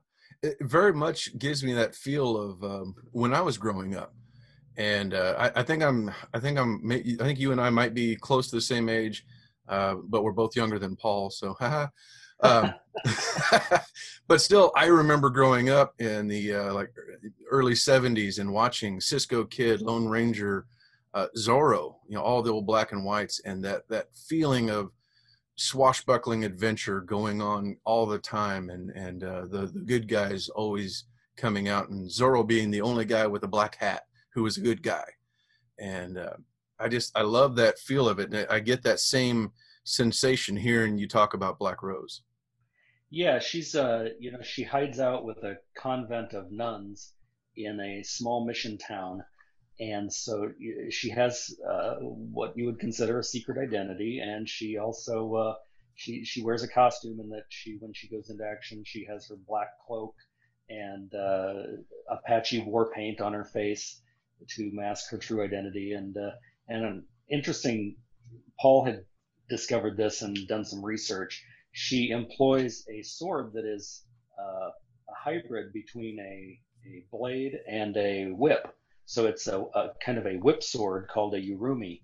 [0.42, 4.14] It very much gives me that feel of um, when I was growing up.
[4.76, 7.92] And uh, I, I, think I'm, I think I'm, I think you and I might
[7.92, 9.26] be close to the same age,
[9.68, 11.30] uh, but we're both younger than Paul.
[11.30, 11.56] So,
[12.42, 12.74] um,
[14.28, 16.92] but still, I remember growing up in the uh, like
[17.50, 20.66] early '70s and watching Cisco Kid, Lone Ranger,
[21.14, 24.90] uh, Zorro, you know, all the old black and whites, and that that feeling of
[25.56, 31.04] swashbuckling adventure going on all the time, and and uh, the the good guys always
[31.36, 34.02] coming out, and Zorro being the only guy with a black hat
[34.34, 35.04] who was a good guy,
[35.78, 36.36] and uh,
[36.78, 38.32] I just I love that feel of it.
[38.32, 39.52] And I get that same
[39.84, 42.22] sensation hearing you talk about Black Rose.
[43.10, 47.12] Yeah, she's uh, you know, she hides out with a convent of nuns
[47.56, 49.24] in a small mission town,
[49.80, 50.52] and so
[50.90, 55.54] she has uh, what you would consider a secret identity, and she also uh,
[55.96, 59.28] she she wears a costume, and that she when she goes into action, she has
[59.28, 60.14] her black cloak
[60.70, 61.54] and uh,
[62.08, 64.00] Apache war paint on her face
[64.56, 66.30] to mask her true identity, and uh,
[66.68, 67.96] and an interesting.
[68.60, 69.04] Paul had
[69.48, 74.04] discovered this and done some research she employs a sword that is
[74.38, 78.74] uh, a hybrid between a, a blade and a whip.
[79.06, 82.02] So it's a, a kind of a whip sword called a urumi,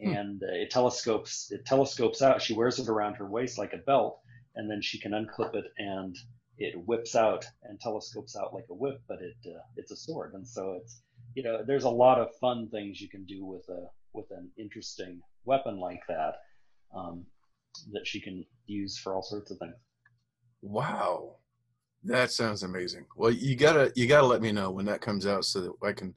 [0.00, 0.12] hmm.
[0.12, 2.42] and uh, it telescopes it telescopes out.
[2.42, 4.20] She wears it around her waist like a belt,
[4.54, 6.16] and then she can unclip it and
[6.58, 10.34] it whips out and telescopes out like a whip, but it uh, it's a sword.
[10.34, 11.02] And so it's
[11.36, 14.50] you know there's a lot of fun things you can do with a with an
[14.58, 16.36] interesting weapon like that.
[16.96, 17.26] Um,
[17.92, 19.74] that she can use for all sorts of things.
[20.62, 21.36] Wow.
[22.04, 23.06] That sounds amazing.
[23.16, 25.92] Well, you gotta you gotta let me know when that comes out so that I
[25.92, 26.14] can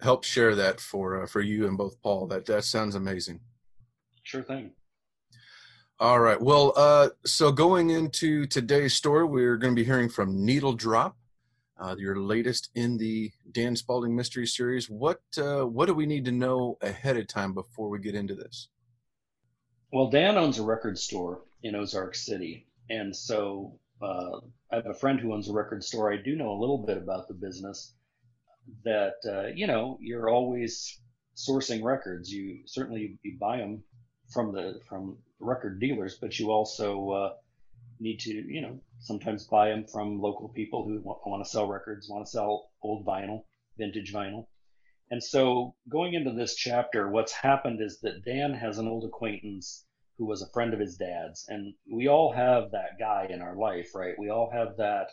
[0.00, 2.26] help share that for uh, for you and both Paul.
[2.28, 3.40] That that sounds amazing.
[4.22, 4.72] Sure thing.
[6.00, 6.40] All right.
[6.40, 11.16] Well, uh, so going into today's story, we're going to be hearing from Needle Drop,
[11.80, 14.88] uh, your latest in the Dan Spalding mystery series.
[14.88, 18.34] What uh, what do we need to know ahead of time before we get into
[18.34, 18.68] this?
[19.92, 24.38] Well, Dan owns a record store in Ozark City, and so uh,
[24.72, 26.12] I have a friend who owns a record store.
[26.12, 27.94] I do know a little bit about the business.
[28.84, 31.00] that uh, you know you're always
[31.36, 32.32] sourcing records.
[32.32, 33.82] You certainly you buy them
[34.32, 37.32] from the from record dealers, but you also uh,
[38.00, 41.68] need to you know sometimes buy them from local people who want, want to sell
[41.68, 43.44] records, want to sell old vinyl,
[43.78, 44.46] vintage vinyl.
[45.10, 49.84] And so going into this chapter, what's happened is that Dan has an old acquaintance
[50.16, 53.56] who was a friend of his dad's, and we all have that guy in our
[53.56, 54.14] life, right?
[54.18, 55.08] We all have that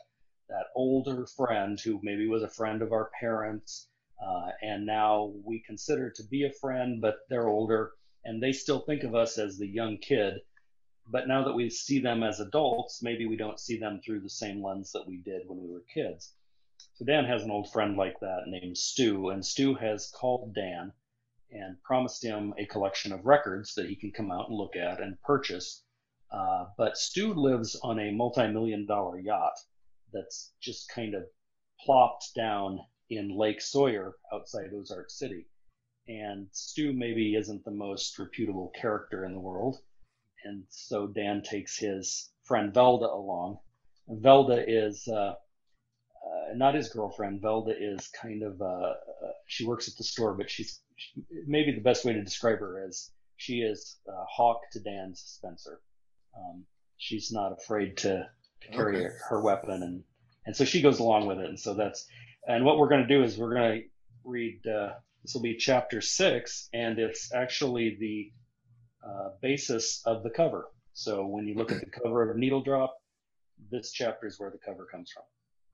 [0.47, 3.87] that older friend who maybe was a friend of our parents,
[4.21, 7.91] uh, and now we consider to be a friend, but they're older,
[8.23, 10.35] and they still think of us as the young kid.
[11.11, 14.29] But now that we see them as adults, maybe we don't see them through the
[14.29, 16.33] same lens that we did when we were kids.
[16.93, 20.93] So Dan has an old friend like that named Stu, and Stu has called Dan
[21.51, 25.01] and promised him a collection of records that he can come out and look at
[25.01, 25.83] and purchase.
[26.31, 29.59] Uh, but Stu lives on a multi-million dollar yacht
[30.13, 31.23] that's just kind of
[31.81, 35.45] plopped down in Lake Sawyer outside Ozark City.
[36.07, 39.81] And Stu maybe isn't the most reputable character in the world.
[40.43, 43.59] And so Dan takes his friend Velda along.
[44.09, 47.41] Velda is uh, uh, not his girlfriend.
[47.41, 51.71] Velda is kind of uh, uh, she works at the store, but she's she, maybe
[51.71, 55.81] the best way to describe her is she is uh, Hawk to Dan's Spencer.
[56.37, 56.65] Um,
[56.97, 58.27] she's not afraid to,
[58.61, 59.15] to carry okay.
[59.29, 60.03] her weapon, and
[60.45, 61.49] and so she goes along with it.
[61.49, 62.07] And so that's
[62.47, 63.87] and what we're going to do is we're going to
[64.23, 64.61] read.
[64.65, 68.31] Uh, this will be chapter six, and it's actually the
[69.05, 70.69] uh, basis of the cover.
[70.93, 72.95] So when you look at the cover of Needle Drop,
[73.71, 75.23] this chapter is where the cover comes from.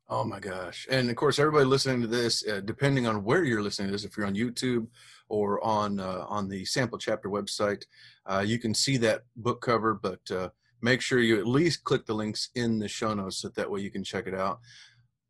[0.10, 0.88] Oh my gosh.
[0.90, 4.06] And of course, everybody listening to this, uh, depending on where you're listening to this,
[4.06, 4.88] if you're on YouTube
[5.28, 7.84] or on uh, on the sample chapter website,
[8.26, 10.50] uh, you can see that book cover, but uh,
[10.82, 13.82] make sure you at least click the links in the show notes so that way
[13.82, 14.60] you can check it out.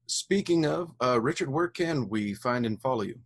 [0.06, 3.20] Speaking of, uh, Richard, where can we find and follow you?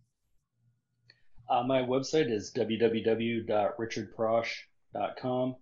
[1.52, 5.56] Uh, my website is www.richardprosch.com,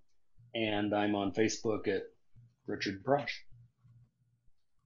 [0.55, 2.03] and I'm on Facebook at
[2.69, 3.33] Richard Prosch.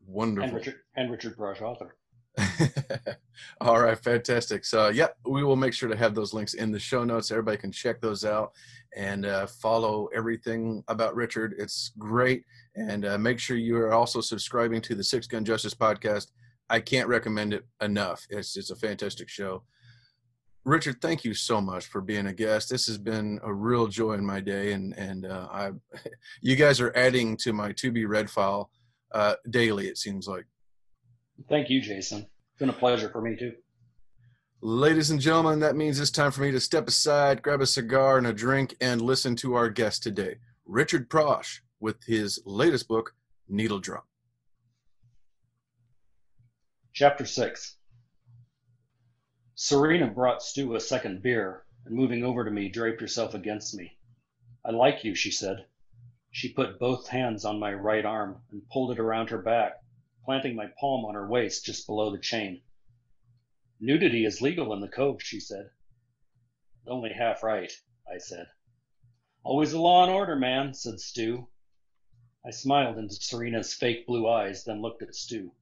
[0.06, 0.48] Wonderful.
[0.48, 1.98] And Richard, and Richard Prosch, author.
[3.60, 4.64] All right, fantastic.
[4.64, 7.30] So, yep, we will make sure to have those links in the show notes.
[7.30, 8.52] Everybody can check those out
[8.96, 11.54] and uh, follow everything about Richard.
[11.58, 12.46] It's great.
[12.76, 16.28] And uh, make sure you are also subscribing to the Six Gun Justice podcast.
[16.70, 18.26] I can't recommend it enough.
[18.30, 19.64] It's it's a fantastic show.
[20.64, 22.70] Richard, thank you so much for being a guest.
[22.70, 25.70] This has been a real joy in my day, and and uh, I,
[26.40, 28.70] you guys are adding to my to be read file
[29.12, 29.88] uh, daily.
[29.88, 30.46] It seems like.
[31.48, 32.20] Thank you, Jason.
[32.20, 33.52] It's been a pleasure for me too.
[34.62, 38.16] Ladies and gentlemen, that means it's time for me to step aside, grab a cigar
[38.16, 43.14] and a drink, and listen to our guest today, Richard Prosch, with his latest book,
[43.46, 44.06] Needle Drop.
[46.94, 47.76] Chapter 6
[49.56, 53.96] Serena brought Stu a second beer, and moving over to me, draped herself against me.
[54.64, 55.66] I like you, she said.
[56.32, 59.74] She put both hands on my right arm and pulled it around her back,
[60.24, 62.62] planting my palm on her waist just below the chain.
[63.78, 65.70] Nudity is legal in the cove, she said.
[66.88, 67.72] Only half right,
[68.12, 68.48] I said.
[69.44, 71.48] Always a law and order, man, said Stu.
[72.44, 75.52] I smiled into Serena's fake blue eyes, then looked at Stu.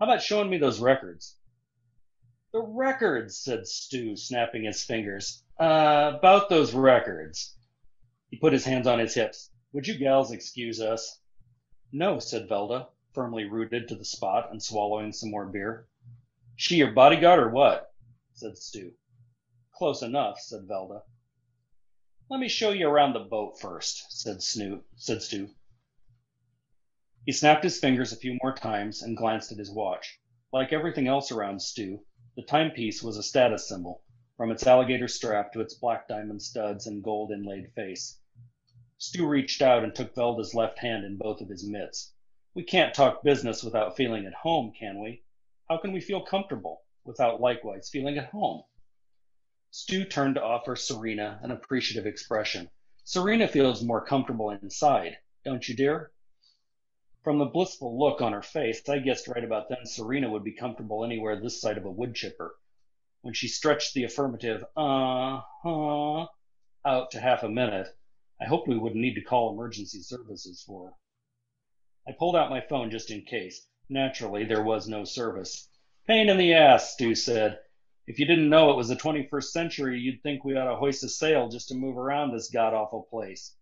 [0.00, 1.36] How about showing me those records?
[2.52, 5.42] The records, said Stu, snapping his fingers.
[5.58, 7.56] Uh, about those records.
[8.30, 9.50] He put his hands on his hips.
[9.72, 11.20] Would you gals excuse us?
[11.92, 15.88] No, said Velda, firmly rooted to the spot and swallowing some more beer.
[16.56, 17.92] She your bodyguard or what?
[18.32, 18.92] said Stu.
[19.72, 21.02] Close enough, said Velda.
[22.30, 25.50] Let me show you around the boat first, said Snoot, said Stu.
[27.24, 30.20] He snapped his fingers a few more times and glanced at his watch.
[30.52, 32.05] Like everything else around Stu,
[32.36, 34.02] the timepiece was a status symbol,
[34.36, 38.20] from its alligator strap to its black diamond studs and gold inlaid face.
[38.98, 42.12] Stu reached out and took Velda's left hand in both of his mitts.
[42.54, 45.22] We can't talk business without feeling at home, can we?
[45.68, 48.64] How can we feel comfortable without likewise feeling at home?
[49.70, 52.70] Stu turned to offer Serena an appreciative expression.
[53.04, 56.12] Serena feels more comfortable inside, don't you, dear?
[57.26, 60.52] From the blissful look on her face, I guessed right about then Serena would be
[60.52, 62.54] comfortable anywhere this side of a wood chipper.
[63.22, 66.28] When she stretched the affirmative, uh huh,
[66.84, 67.88] out to half a minute,
[68.40, 70.92] I hoped we wouldn't need to call emergency services for her.
[72.06, 73.66] I pulled out my phone just in case.
[73.88, 75.68] Naturally, there was no service.
[76.06, 77.58] Pain in the ass, Stu said.
[78.06, 81.02] If you didn't know it was the 21st century, you'd think we ought to hoist
[81.02, 83.56] a sail just to move around this god awful place.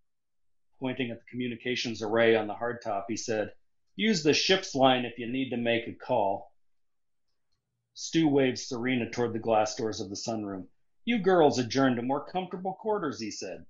[0.85, 3.55] Pointing at the communications array on the hardtop, he said,
[3.97, 6.53] Use the ship's line if you need to make a call.
[7.95, 10.69] Stu waved Serena toward the glass doors of the sunroom.
[11.07, 13.65] You girls adjourn to more comfortable quarters, he said.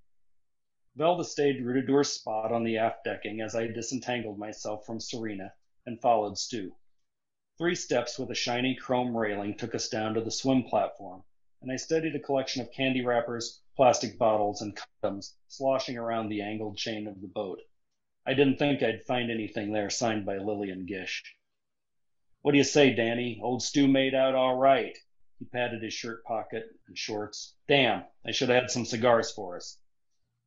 [0.97, 4.99] Velda stayed rooted to her spot on the aft decking as I disentangled myself from
[4.99, 5.55] Serena
[5.87, 6.75] and followed Stu.
[7.59, 11.23] Three steps with a shiny chrome railing took us down to the swim platform,
[11.63, 16.43] and I studied a collection of candy wrappers, plastic bottles, and condoms sloshing around the
[16.43, 17.61] angled chain of the boat.
[18.27, 21.23] I didn't think I'd find anything there signed by Lillian Gish.
[22.43, 23.41] What do you say, Danny?
[23.43, 24.97] Old Stu made out all right.
[25.39, 27.55] He patted his shirt pocket and shorts.
[27.69, 29.79] Damn, I should have had some cigars for us.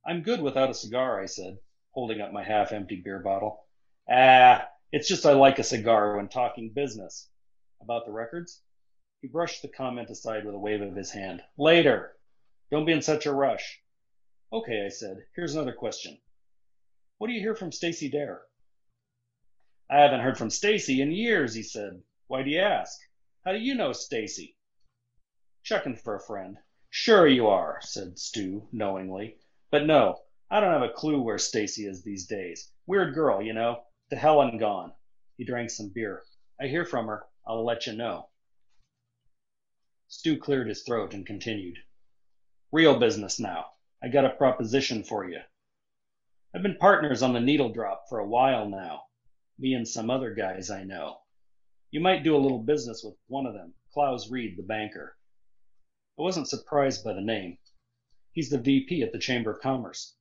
[0.05, 1.57] I'm good without a cigar, I said,
[1.91, 3.65] holding up my half empty beer bottle.
[4.09, 7.29] Ah, it's just I like a cigar when talking business.
[7.81, 8.61] About the records?
[9.21, 11.43] He brushed the comment aside with a wave of his hand.
[11.57, 12.16] Later.
[12.69, 13.81] Don't be in such a rush.
[14.51, 15.17] Okay, I said.
[15.35, 16.17] Here's another question.
[17.17, 18.41] What do you hear from Stacy Dare?
[19.89, 22.01] I haven't heard from Stacy in years, he said.
[22.27, 22.99] Why do you ask?
[23.45, 24.57] How do you know Stacy?
[25.63, 26.57] Checking for a friend.
[26.89, 29.37] Sure you are, said Stu knowingly.
[29.71, 32.71] But no, I don't have a clue where Stacy is these days.
[32.85, 33.83] Weird girl, you know.
[34.09, 34.93] To hell and gone.
[35.37, 36.23] He drank some beer.
[36.59, 37.25] I hear from her.
[37.45, 38.29] I'll let you know.
[40.09, 41.77] Stu cleared his throat and continued.
[42.73, 43.67] Real business now.
[44.03, 45.39] I got a proposition for you.
[46.53, 49.03] I've been partners on the needle drop for a while now.
[49.57, 51.21] Me and some other guys I know.
[51.91, 55.15] You might do a little business with one of them, Klaus Reed, the banker.
[56.19, 57.57] I wasn't surprised by the name.
[58.33, 60.17] He's the VP at the Chamber of Commerce.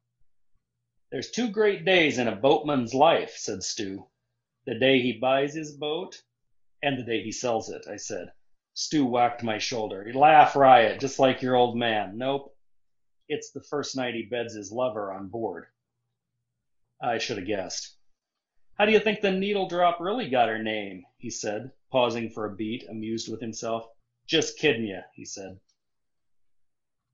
[1.11, 4.09] There's two great days in a boatman's life, said Stu.
[4.67, 6.23] The day he buys his boat
[6.81, 8.31] and the day he sells it, I said.
[8.79, 10.13] Stu whacked my shoulder.
[10.13, 12.19] Laugh riot, just like your old man.
[12.19, 12.55] Nope.
[13.27, 15.69] It's the first night he beds his lover on board.
[17.01, 17.97] I should have guessed.
[18.75, 21.07] How do you think the needle drop really got her name?
[21.17, 23.89] he said, pausing for a beat, amused with himself.
[24.27, 25.59] Just kidding you, he said.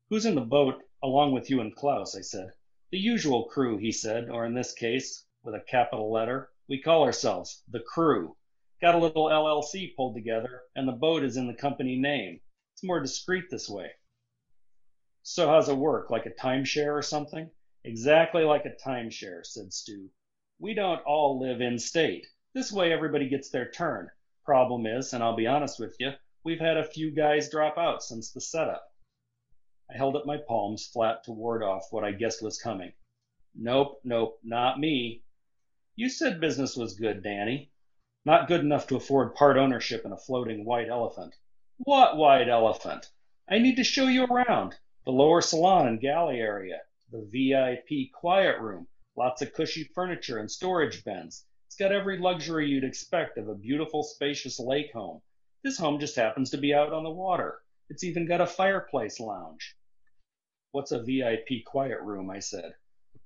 [0.08, 2.16] Who's in the boat along with you and Klaus?
[2.16, 2.50] I said.
[2.90, 7.04] The usual crew, he said, or in this case, with a capital letter, we call
[7.04, 8.36] ourselves the crew.
[8.82, 12.40] Got a little LLC pulled together, and the boat is in the company name.
[12.74, 13.92] It's more discreet this way.
[15.22, 16.10] So how's it work?
[16.10, 17.48] Like a timeshare or something?
[17.84, 20.10] Exactly like a timeshare, said Stu.
[20.58, 22.26] We don't all live in state.
[22.54, 24.10] This way everybody gets their turn.
[24.44, 28.02] Problem is, and I'll be honest with you, we've had a few guys drop out
[28.02, 28.84] since the setup.
[29.88, 32.92] I held up my palms flat to ward off what I guessed was coming.
[33.54, 35.22] Nope, nope, not me.
[35.94, 37.71] You said business was good, Danny.
[38.24, 41.34] Not good enough to afford part ownership in a floating white elephant.
[41.78, 43.10] What white elephant?
[43.48, 44.76] I need to show you around.
[45.04, 50.48] The lower salon and galley area, the VIP quiet room, lots of cushy furniture and
[50.48, 51.44] storage bins.
[51.66, 55.20] It's got every luxury you'd expect of a beautiful, spacious lake home.
[55.64, 57.60] This home just happens to be out on the water.
[57.88, 59.76] It's even got a fireplace lounge.
[60.70, 62.30] What's a VIP quiet room?
[62.30, 62.74] I said.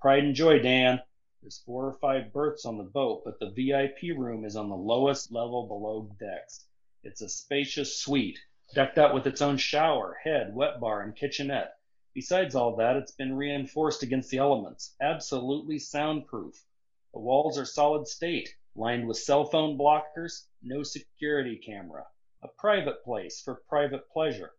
[0.01, 1.03] Pride and joy, Dan.
[1.47, 4.75] There's four or five berths on the boat, but the VIP room is on the
[4.75, 6.67] lowest level below decks.
[7.05, 8.41] It's a spacious suite,
[8.75, 11.79] decked out with its own shower, head, wet bar, and kitchenette.
[12.15, 16.67] Besides all that, it's been reinforced against the elements, absolutely soundproof.
[17.15, 22.09] The walls are solid state, lined with cell phone blockers, no security camera.
[22.43, 24.51] A private place for private pleasure,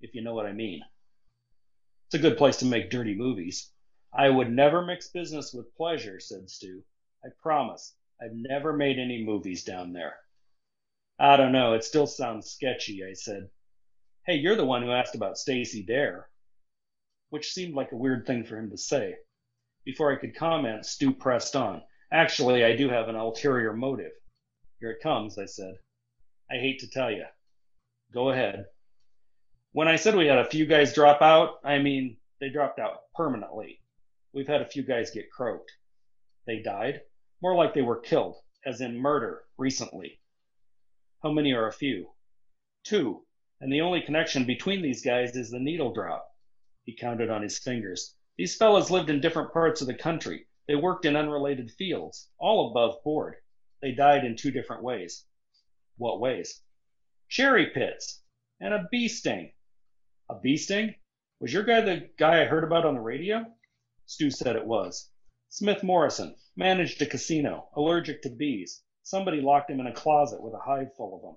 [0.00, 0.82] if you know what I mean.
[2.06, 3.72] It's a good place to make dirty movies.
[4.12, 6.82] I would never mix business with pleasure, said Stu.
[7.24, 7.94] I promise.
[8.20, 10.16] I've never made any movies down there.
[11.18, 11.74] I don't know.
[11.74, 13.50] It still sounds sketchy, I said.
[14.26, 16.28] Hey, you're the one who asked about Stacy Dare.
[17.30, 19.16] Which seemed like a weird thing for him to say.
[19.84, 21.82] Before I could comment, Stu pressed on.
[22.10, 24.12] Actually, I do have an ulterior motive.
[24.80, 25.74] Here it comes, I said.
[26.50, 27.24] I hate to tell you.
[28.12, 28.66] Go ahead.
[29.72, 33.02] When I said we had a few guys drop out, I mean they dropped out
[33.14, 33.80] permanently.
[34.32, 35.72] We've had a few guys get croaked.
[36.46, 37.02] They died?
[37.40, 40.20] More like they were killed, as in murder, recently.
[41.22, 42.12] How many are a few?
[42.84, 43.26] Two.
[43.60, 46.28] And the only connection between these guys is the needle drop.
[46.84, 48.14] He counted on his fingers.
[48.36, 50.46] These fellows lived in different parts of the country.
[50.66, 53.36] They worked in unrelated fields, all above board.
[53.82, 55.24] They died in two different ways.
[55.96, 56.62] What ways?
[57.28, 58.22] Cherry pits
[58.60, 59.52] and a bee sting.
[60.28, 60.94] A bee sting?
[61.40, 63.44] Was your guy the guy I heard about on the radio?
[64.08, 65.10] Stu said it was.
[65.50, 66.34] Smith Morrison.
[66.56, 67.68] Managed a casino.
[67.76, 68.82] Allergic to bees.
[69.02, 71.36] Somebody locked him in a closet with a hive full of them.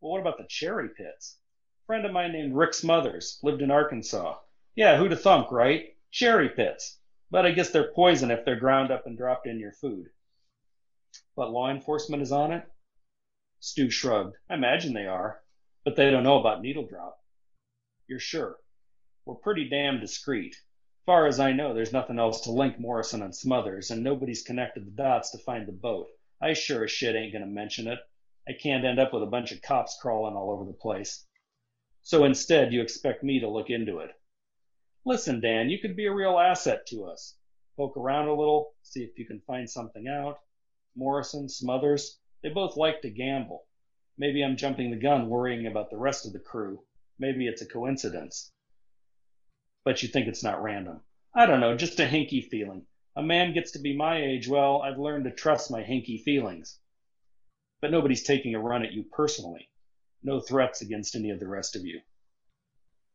[0.00, 1.38] Well, what about the cherry pits?
[1.86, 3.38] Friend of mine named Rick Smothers.
[3.44, 4.40] Lived in Arkansas.
[4.74, 5.96] Yeah, who who'da thunk, right?
[6.10, 6.98] Cherry pits.
[7.30, 10.08] But I guess they're poison if they're ground up and dropped in your food.
[11.36, 12.68] But law enforcement is on it?
[13.60, 14.34] Stu shrugged.
[14.50, 15.44] I imagine they are.
[15.84, 17.22] But they don't know about needle drop.
[18.08, 18.56] You're sure?
[19.24, 20.56] We're pretty damn discreet.
[21.06, 24.86] Far as I know, there's nothing else to link Morrison and Smothers, and nobody's connected
[24.86, 26.08] the dots to find the boat.
[26.40, 27.98] I sure as shit ain't gonna mention it.
[28.48, 31.26] I can't end up with a bunch of cops crawling all over the place.
[32.00, 34.12] So instead, you expect me to look into it.
[35.04, 37.36] Listen, Dan, you could be a real asset to us.
[37.76, 40.38] Poke around a little, see if you can find something out.
[40.96, 43.66] Morrison, Smothers, they both like to gamble.
[44.16, 46.82] Maybe I'm jumping the gun worrying about the rest of the crew.
[47.18, 48.53] Maybe it's a coincidence
[49.84, 51.00] but you think it's not random.
[51.34, 52.86] I don't know, just a hinky feeling.
[53.16, 56.78] A man gets to be my age, well, I've learned to trust my hinky feelings.
[57.80, 59.68] But nobody's taking a run at you personally.
[60.22, 62.00] No threats against any of the rest of you.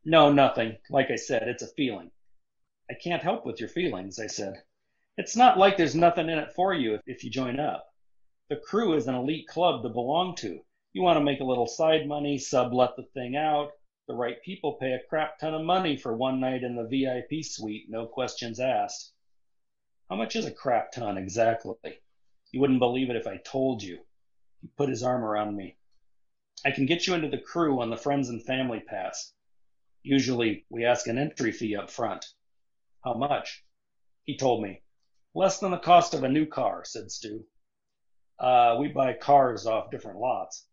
[0.05, 0.77] No, nothing.
[0.89, 2.11] Like I said, it's a feeling.
[2.89, 4.53] I can't help with your feelings, I said.
[5.17, 7.85] It's not like there's nothing in it for you if, if you join up.
[8.49, 10.59] The crew is an elite club to belong to.
[10.93, 13.71] You want to make a little side money, sublet the thing out,
[14.09, 17.45] the right people pay a crap ton of money for one night in the VIP
[17.45, 19.13] suite, no questions asked.
[20.09, 21.75] How much is a crap ton exactly?
[22.51, 23.99] You wouldn't believe it if I told you.
[24.61, 25.77] He put his arm around me.
[26.65, 29.31] I can get you into the crew on the friends and family pass.
[30.01, 32.25] Usually we ask an entry fee up front.
[33.03, 33.63] How much?
[34.23, 34.81] He told me.
[35.35, 37.45] Less than the cost of a new car, said Stu.
[38.39, 40.65] Uh, we buy cars off different lots.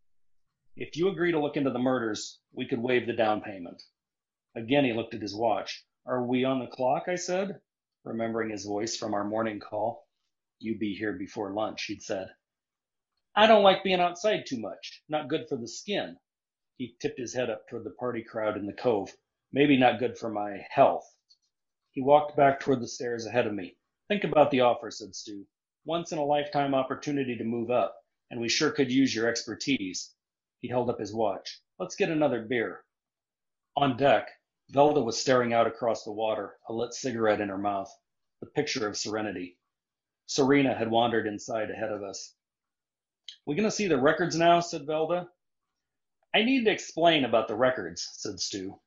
[0.76, 3.82] If you agree to look into the murders, we could waive the down payment.
[4.56, 5.84] Again he looked at his watch.
[6.06, 7.04] Are we on the clock?
[7.06, 7.60] I said,
[8.04, 10.06] remembering his voice from our morning call.
[10.58, 12.28] You be here before lunch, he'd said.
[13.34, 15.02] I don't like being outside too much.
[15.08, 16.16] Not good for the skin.
[16.78, 19.14] He tipped his head up toward the party crowd in the cove.
[19.52, 21.04] Maybe not good for my health.
[21.90, 23.76] He walked back toward the stairs ahead of me.
[24.08, 25.46] Think about the offer, said Stu.
[25.84, 27.94] Once in a lifetime opportunity to move up,
[28.30, 30.14] and we sure could use your expertise.
[30.60, 31.60] He held up his watch.
[31.78, 32.84] Let's get another beer.
[33.76, 34.30] On deck,
[34.72, 37.94] Velda was staring out across the water, a lit cigarette in her mouth,
[38.40, 39.58] the picture of serenity.
[40.24, 42.34] Serena had wandered inside ahead of us.
[43.44, 44.60] We gonna see the records now?
[44.60, 45.28] said Velda.
[46.34, 48.80] I need to explain about the records, said Stu.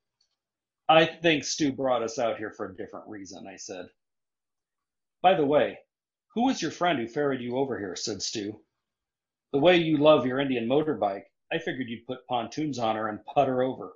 [0.88, 3.90] I think Stu brought us out here for a different reason, I said.
[5.22, 5.78] By the way,
[6.34, 7.96] who was your friend who ferried you over here?
[7.96, 8.64] said Stu.
[9.52, 13.26] The way you love your Indian motorbike, I figured you'd put pontoons on her and
[13.26, 13.94] put her over.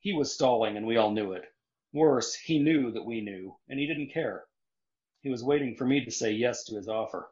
[0.00, 1.44] He was stalling, and we all knew it.
[1.92, 4.46] Worse, he knew that we knew, and he didn't care.
[5.22, 7.30] He was waiting for me to say yes to his offer.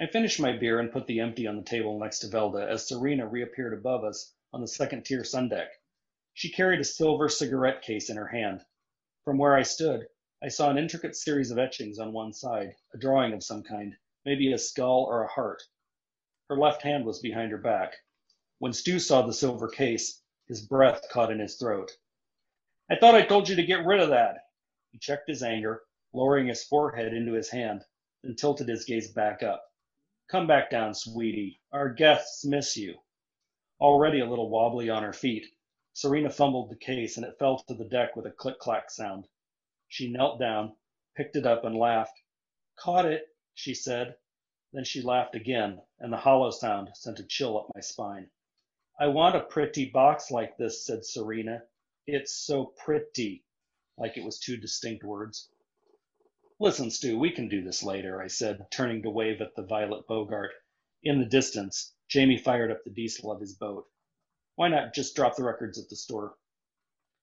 [0.00, 2.88] I finished my beer and put the empty on the table next to Velda as
[2.88, 5.68] Serena reappeared above us on the second tier sun deck.
[6.34, 8.64] She carried a silver cigarette case in her hand.
[9.24, 10.06] From where I stood,
[10.42, 13.96] I saw an intricate series of etchings on one side, a drawing of some kind,
[14.24, 15.62] maybe a skull or a heart.
[16.52, 17.96] Her left hand was behind her back.
[18.58, 21.96] When Stu saw the silver case, his breath caught in his throat.
[22.90, 24.50] I thought I told you to get rid of that.
[24.90, 25.82] He checked his anger,
[26.12, 27.86] lowering his forehead into his hand,
[28.22, 29.64] then tilted his gaze back up.
[30.28, 31.58] Come back down, sweetie.
[31.72, 33.00] Our guests miss you.
[33.80, 35.46] Already a little wobbly on her feet,
[35.94, 39.26] Serena fumbled the case and it fell to the deck with a click clack sound.
[39.88, 40.76] She knelt down,
[41.16, 42.20] picked it up, and laughed.
[42.76, 44.16] Caught it, she said.
[44.72, 48.30] Then she laughed again, and the hollow sound sent a chill up my spine.
[48.98, 51.62] I want a pretty box like this, said Serena.
[52.06, 53.44] It's so pretty,
[53.98, 55.50] like it was two distinct words.
[56.58, 60.06] Listen, Stu, we can do this later, I said, turning to wave at the Violet
[60.06, 60.52] Bogart.
[61.02, 63.86] In the distance, Jamie fired up the diesel of his boat.
[64.54, 66.36] Why not just drop the records at the store?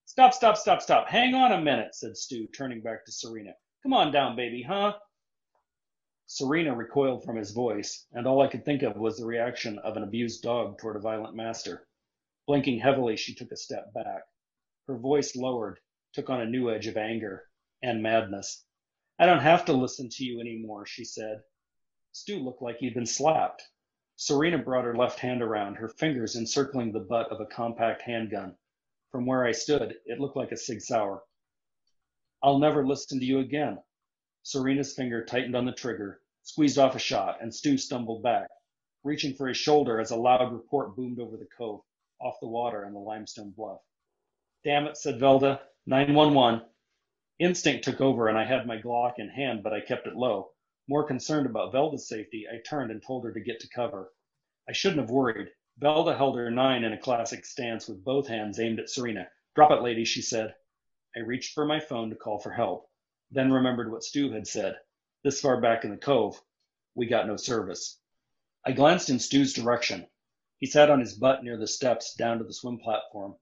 [0.04, 1.08] Stop, stop, stop, stop.
[1.08, 3.54] Hang on a minute, said Stu, turning back to Serena.
[3.82, 4.94] Come on down, baby, huh?
[6.32, 9.96] Serena recoiled from his voice, and all I could think of was the reaction of
[9.96, 11.88] an abused dog toward a violent master.
[12.46, 14.22] Blinking heavily, she took a step back.
[14.86, 15.80] Her voice lowered,
[16.12, 17.50] took on a new edge of anger
[17.82, 18.64] and madness.
[19.18, 21.42] I don't have to listen to you anymore, she said.
[22.12, 23.64] Stu looked like he'd been slapped.
[24.14, 28.56] Serena brought her left hand around, her fingers encircling the butt of a compact handgun.
[29.10, 31.24] From where I stood, it looked like a Sig Sauer.
[32.40, 33.82] I'll never listen to you again,
[34.42, 38.48] Serena's finger tightened on the trigger, squeezed off a shot, and Stu stumbled back,
[39.04, 41.82] reaching for his shoulder as a loud report boomed over the cove,
[42.18, 43.82] off the water and the limestone bluff.
[44.64, 45.60] Damn it, said Velda.
[45.86, 46.66] 911.
[47.38, 50.52] Instinct took over and I had my Glock in hand, but I kept it low.
[50.88, 54.12] More concerned about Velda's safety, I turned and told her to get to cover.
[54.66, 55.52] I shouldn't have worried.
[55.78, 59.28] Velda held her nine in a classic stance with both hands aimed at Serena.
[59.54, 60.54] Drop it, lady, she said.
[61.14, 62.89] I reached for my phone to call for help
[63.30, 64.76] then remembered what Stu had said.
[65.22, 66.42] This far back in the cove,
[66.94, 67.98] we got no service.
[68.66, 70.06] I glanced in Stu's direction.
[70.58, 73.36] He sat on his butt near the steps down to the swim platform,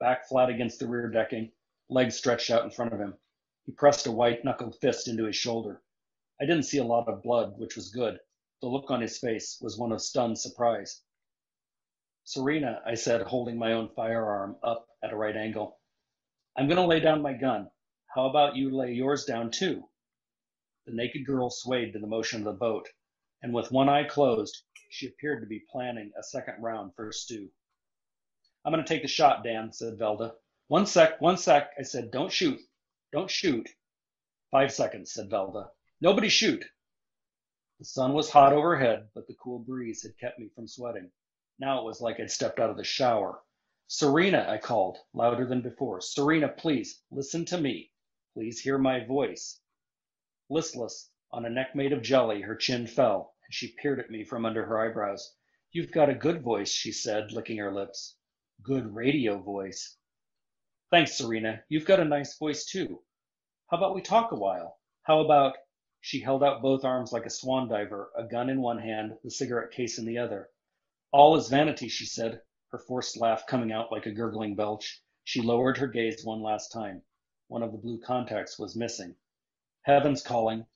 [0.00, 1.52] back flat against the rear decking,
[1.88, 3.14] legs stretched out in front of him.
[3.66, 5.82] He pressed a white knuckled fist into his shoulder.
[6.40, 8.18] I didn't see a lot of blood, which was good.
[8.60, 11.02] The look on his face was one of stunned surprise.
[12.24, 15.78] Serena, I said, holding my own firearm up at a right angle.
[16.56, 17.70] I'm going to lay down my gun.
[18.14, 19.88] How about you lay yours down too?
[20.86, 22.88] The naked girl swayed to the motion of the boat,
[23.42, 27.50] and with one eye closed, she appeared to be planning a second round for Stu.
[28.64, 30.36] I'm going to take the shot, Dan, said Velda.
[30.68, 32.12] One sec, one sec, I said.
[32.12, 32.60] Don't shoot.
[33.10, 33.68] Don't shoot.
[34.52, 35.70] Five seconds, said Velda.
[36.00, 36.64] Nobody shoot.
[37.80, 41.10] The sun was hot overhead, but the cool breeze had kept me from sweating.
[41.58, 43.40] Now it was like I'd stepped out of the shower.
[43.88, 46.00] Serena, I called, louder than before.
[46.00, 47.90] Serena, please, listen to me.
[48.34, 49.60] Please hear my voice.
[50.50, 54.24] Listless, on a neck made of jelly, her chin fell, and she peered at me
[54.24, 55.36] from under her eyebrows.
[55.70, 58.16] You've got a good voice, she said, licking her lips.
[58.62, 59.96] Good radio voice.
[60.90, 61.62] Thanks, Serena.
[61.68, 63.02] You've got a nice voice, too.
[63.68, 64.78] How about we talk a while?
[65.04, 65.56] How about...
[66.00, 69.30] She held out both arms like a swan diver, a gun in one hand, the
[69.30, 70.50] cigarette case in the other.
[71.12, 75.00] All is vanity, she said, her forced laugh coming out like a gurgling belch.
[75.22, 77.02] She lowered her gaze one last time.
[77.54, 79.14] One of the blue contacts was missing.
[79.82, 80.66] Heaven's calling.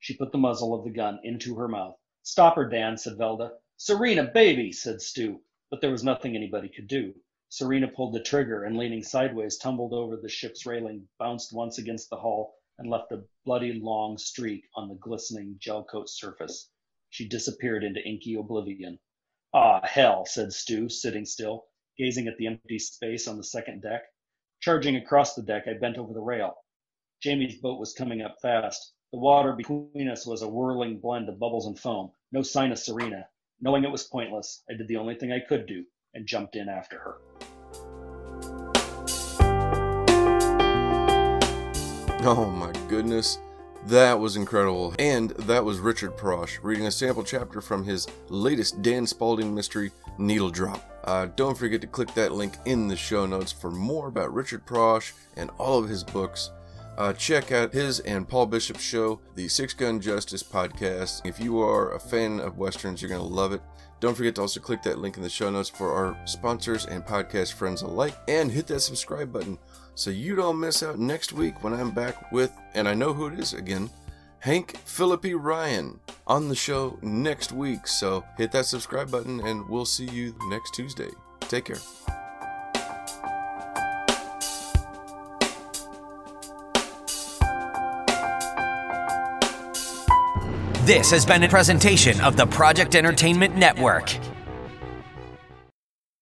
[0.00, 1.96] She put the muzzle of the gun into her mouth.
[2.24, 3.52] Stop her, Dan, said Velda.
[3.76, 5.40] Serena, baby, said Stu,
[5.70, 7.14] but there was nothing anybody could do.
[7.48, 12.10] Serena pulled the trigger and, leaning sideways, tumbled over the ship's railing, bounced once against
[12.10, 16.72] the hull, and left a bloody long streak on the glistening gel coat surface.
[17.10, 18.98] She disappeared into inky oblivion.
[19.52, 21.66] Ah, hell, said Stu, sitting still,
[21.96, 24.02] gazing at the empty space on the second deck.
[24.64, 26.54] Charging across the deck, I bent over the rail.
[27.22, 28.94] Jamie's boat was coming up fast.
[29.12, 32.12] The water between us was a whirling blend of bubbles and foam.
[32.32, 33.26] No sign of Serena.
[33.60, 35.84] Knowing it was pointless, I did the only thing I could do
[36.14, 37.16] and jumped in after her.
[42.26, 43.36] Oh my goodness.
[43.88, 44.94] That was incredible.
[44.98, 49.92] And that was Richard Prosch reading a sample chapter from his latest Dan Spalding mystery,
[50.16, 50.93] Needle Drop.
[51.04, 54.66] Uh, don't forget to click that link in the show notes for more about Richard
[54.66, 56.50] Prosch and all of his books.
[56.96, 61.20] Uh, check out his and Paul Bishop's show, the Six Gun Justice podcast.
[61.24, 63.60] If you are a fan of Westerns, you're going to love it.
[64.00, 67.04] Don't forget to also click that link in the show notes for our sponsors and
[67.04, 69.58] podcast friends alike, and hit that subscribe button
[69.94, 73.26] so you don't miss out next week when I'm back with, and I know who
[73.26, 73.88] it is again,
[74.44, 77.86] Hank Phillippi Ryan on the show next week.
[77.86, 81.08] So hit that subscribe button and we'll see you next Tuesday.
[81.40, 81.76] Take care.
[90.84, 94.14] This has been a presentation of the Project Entertainment Network.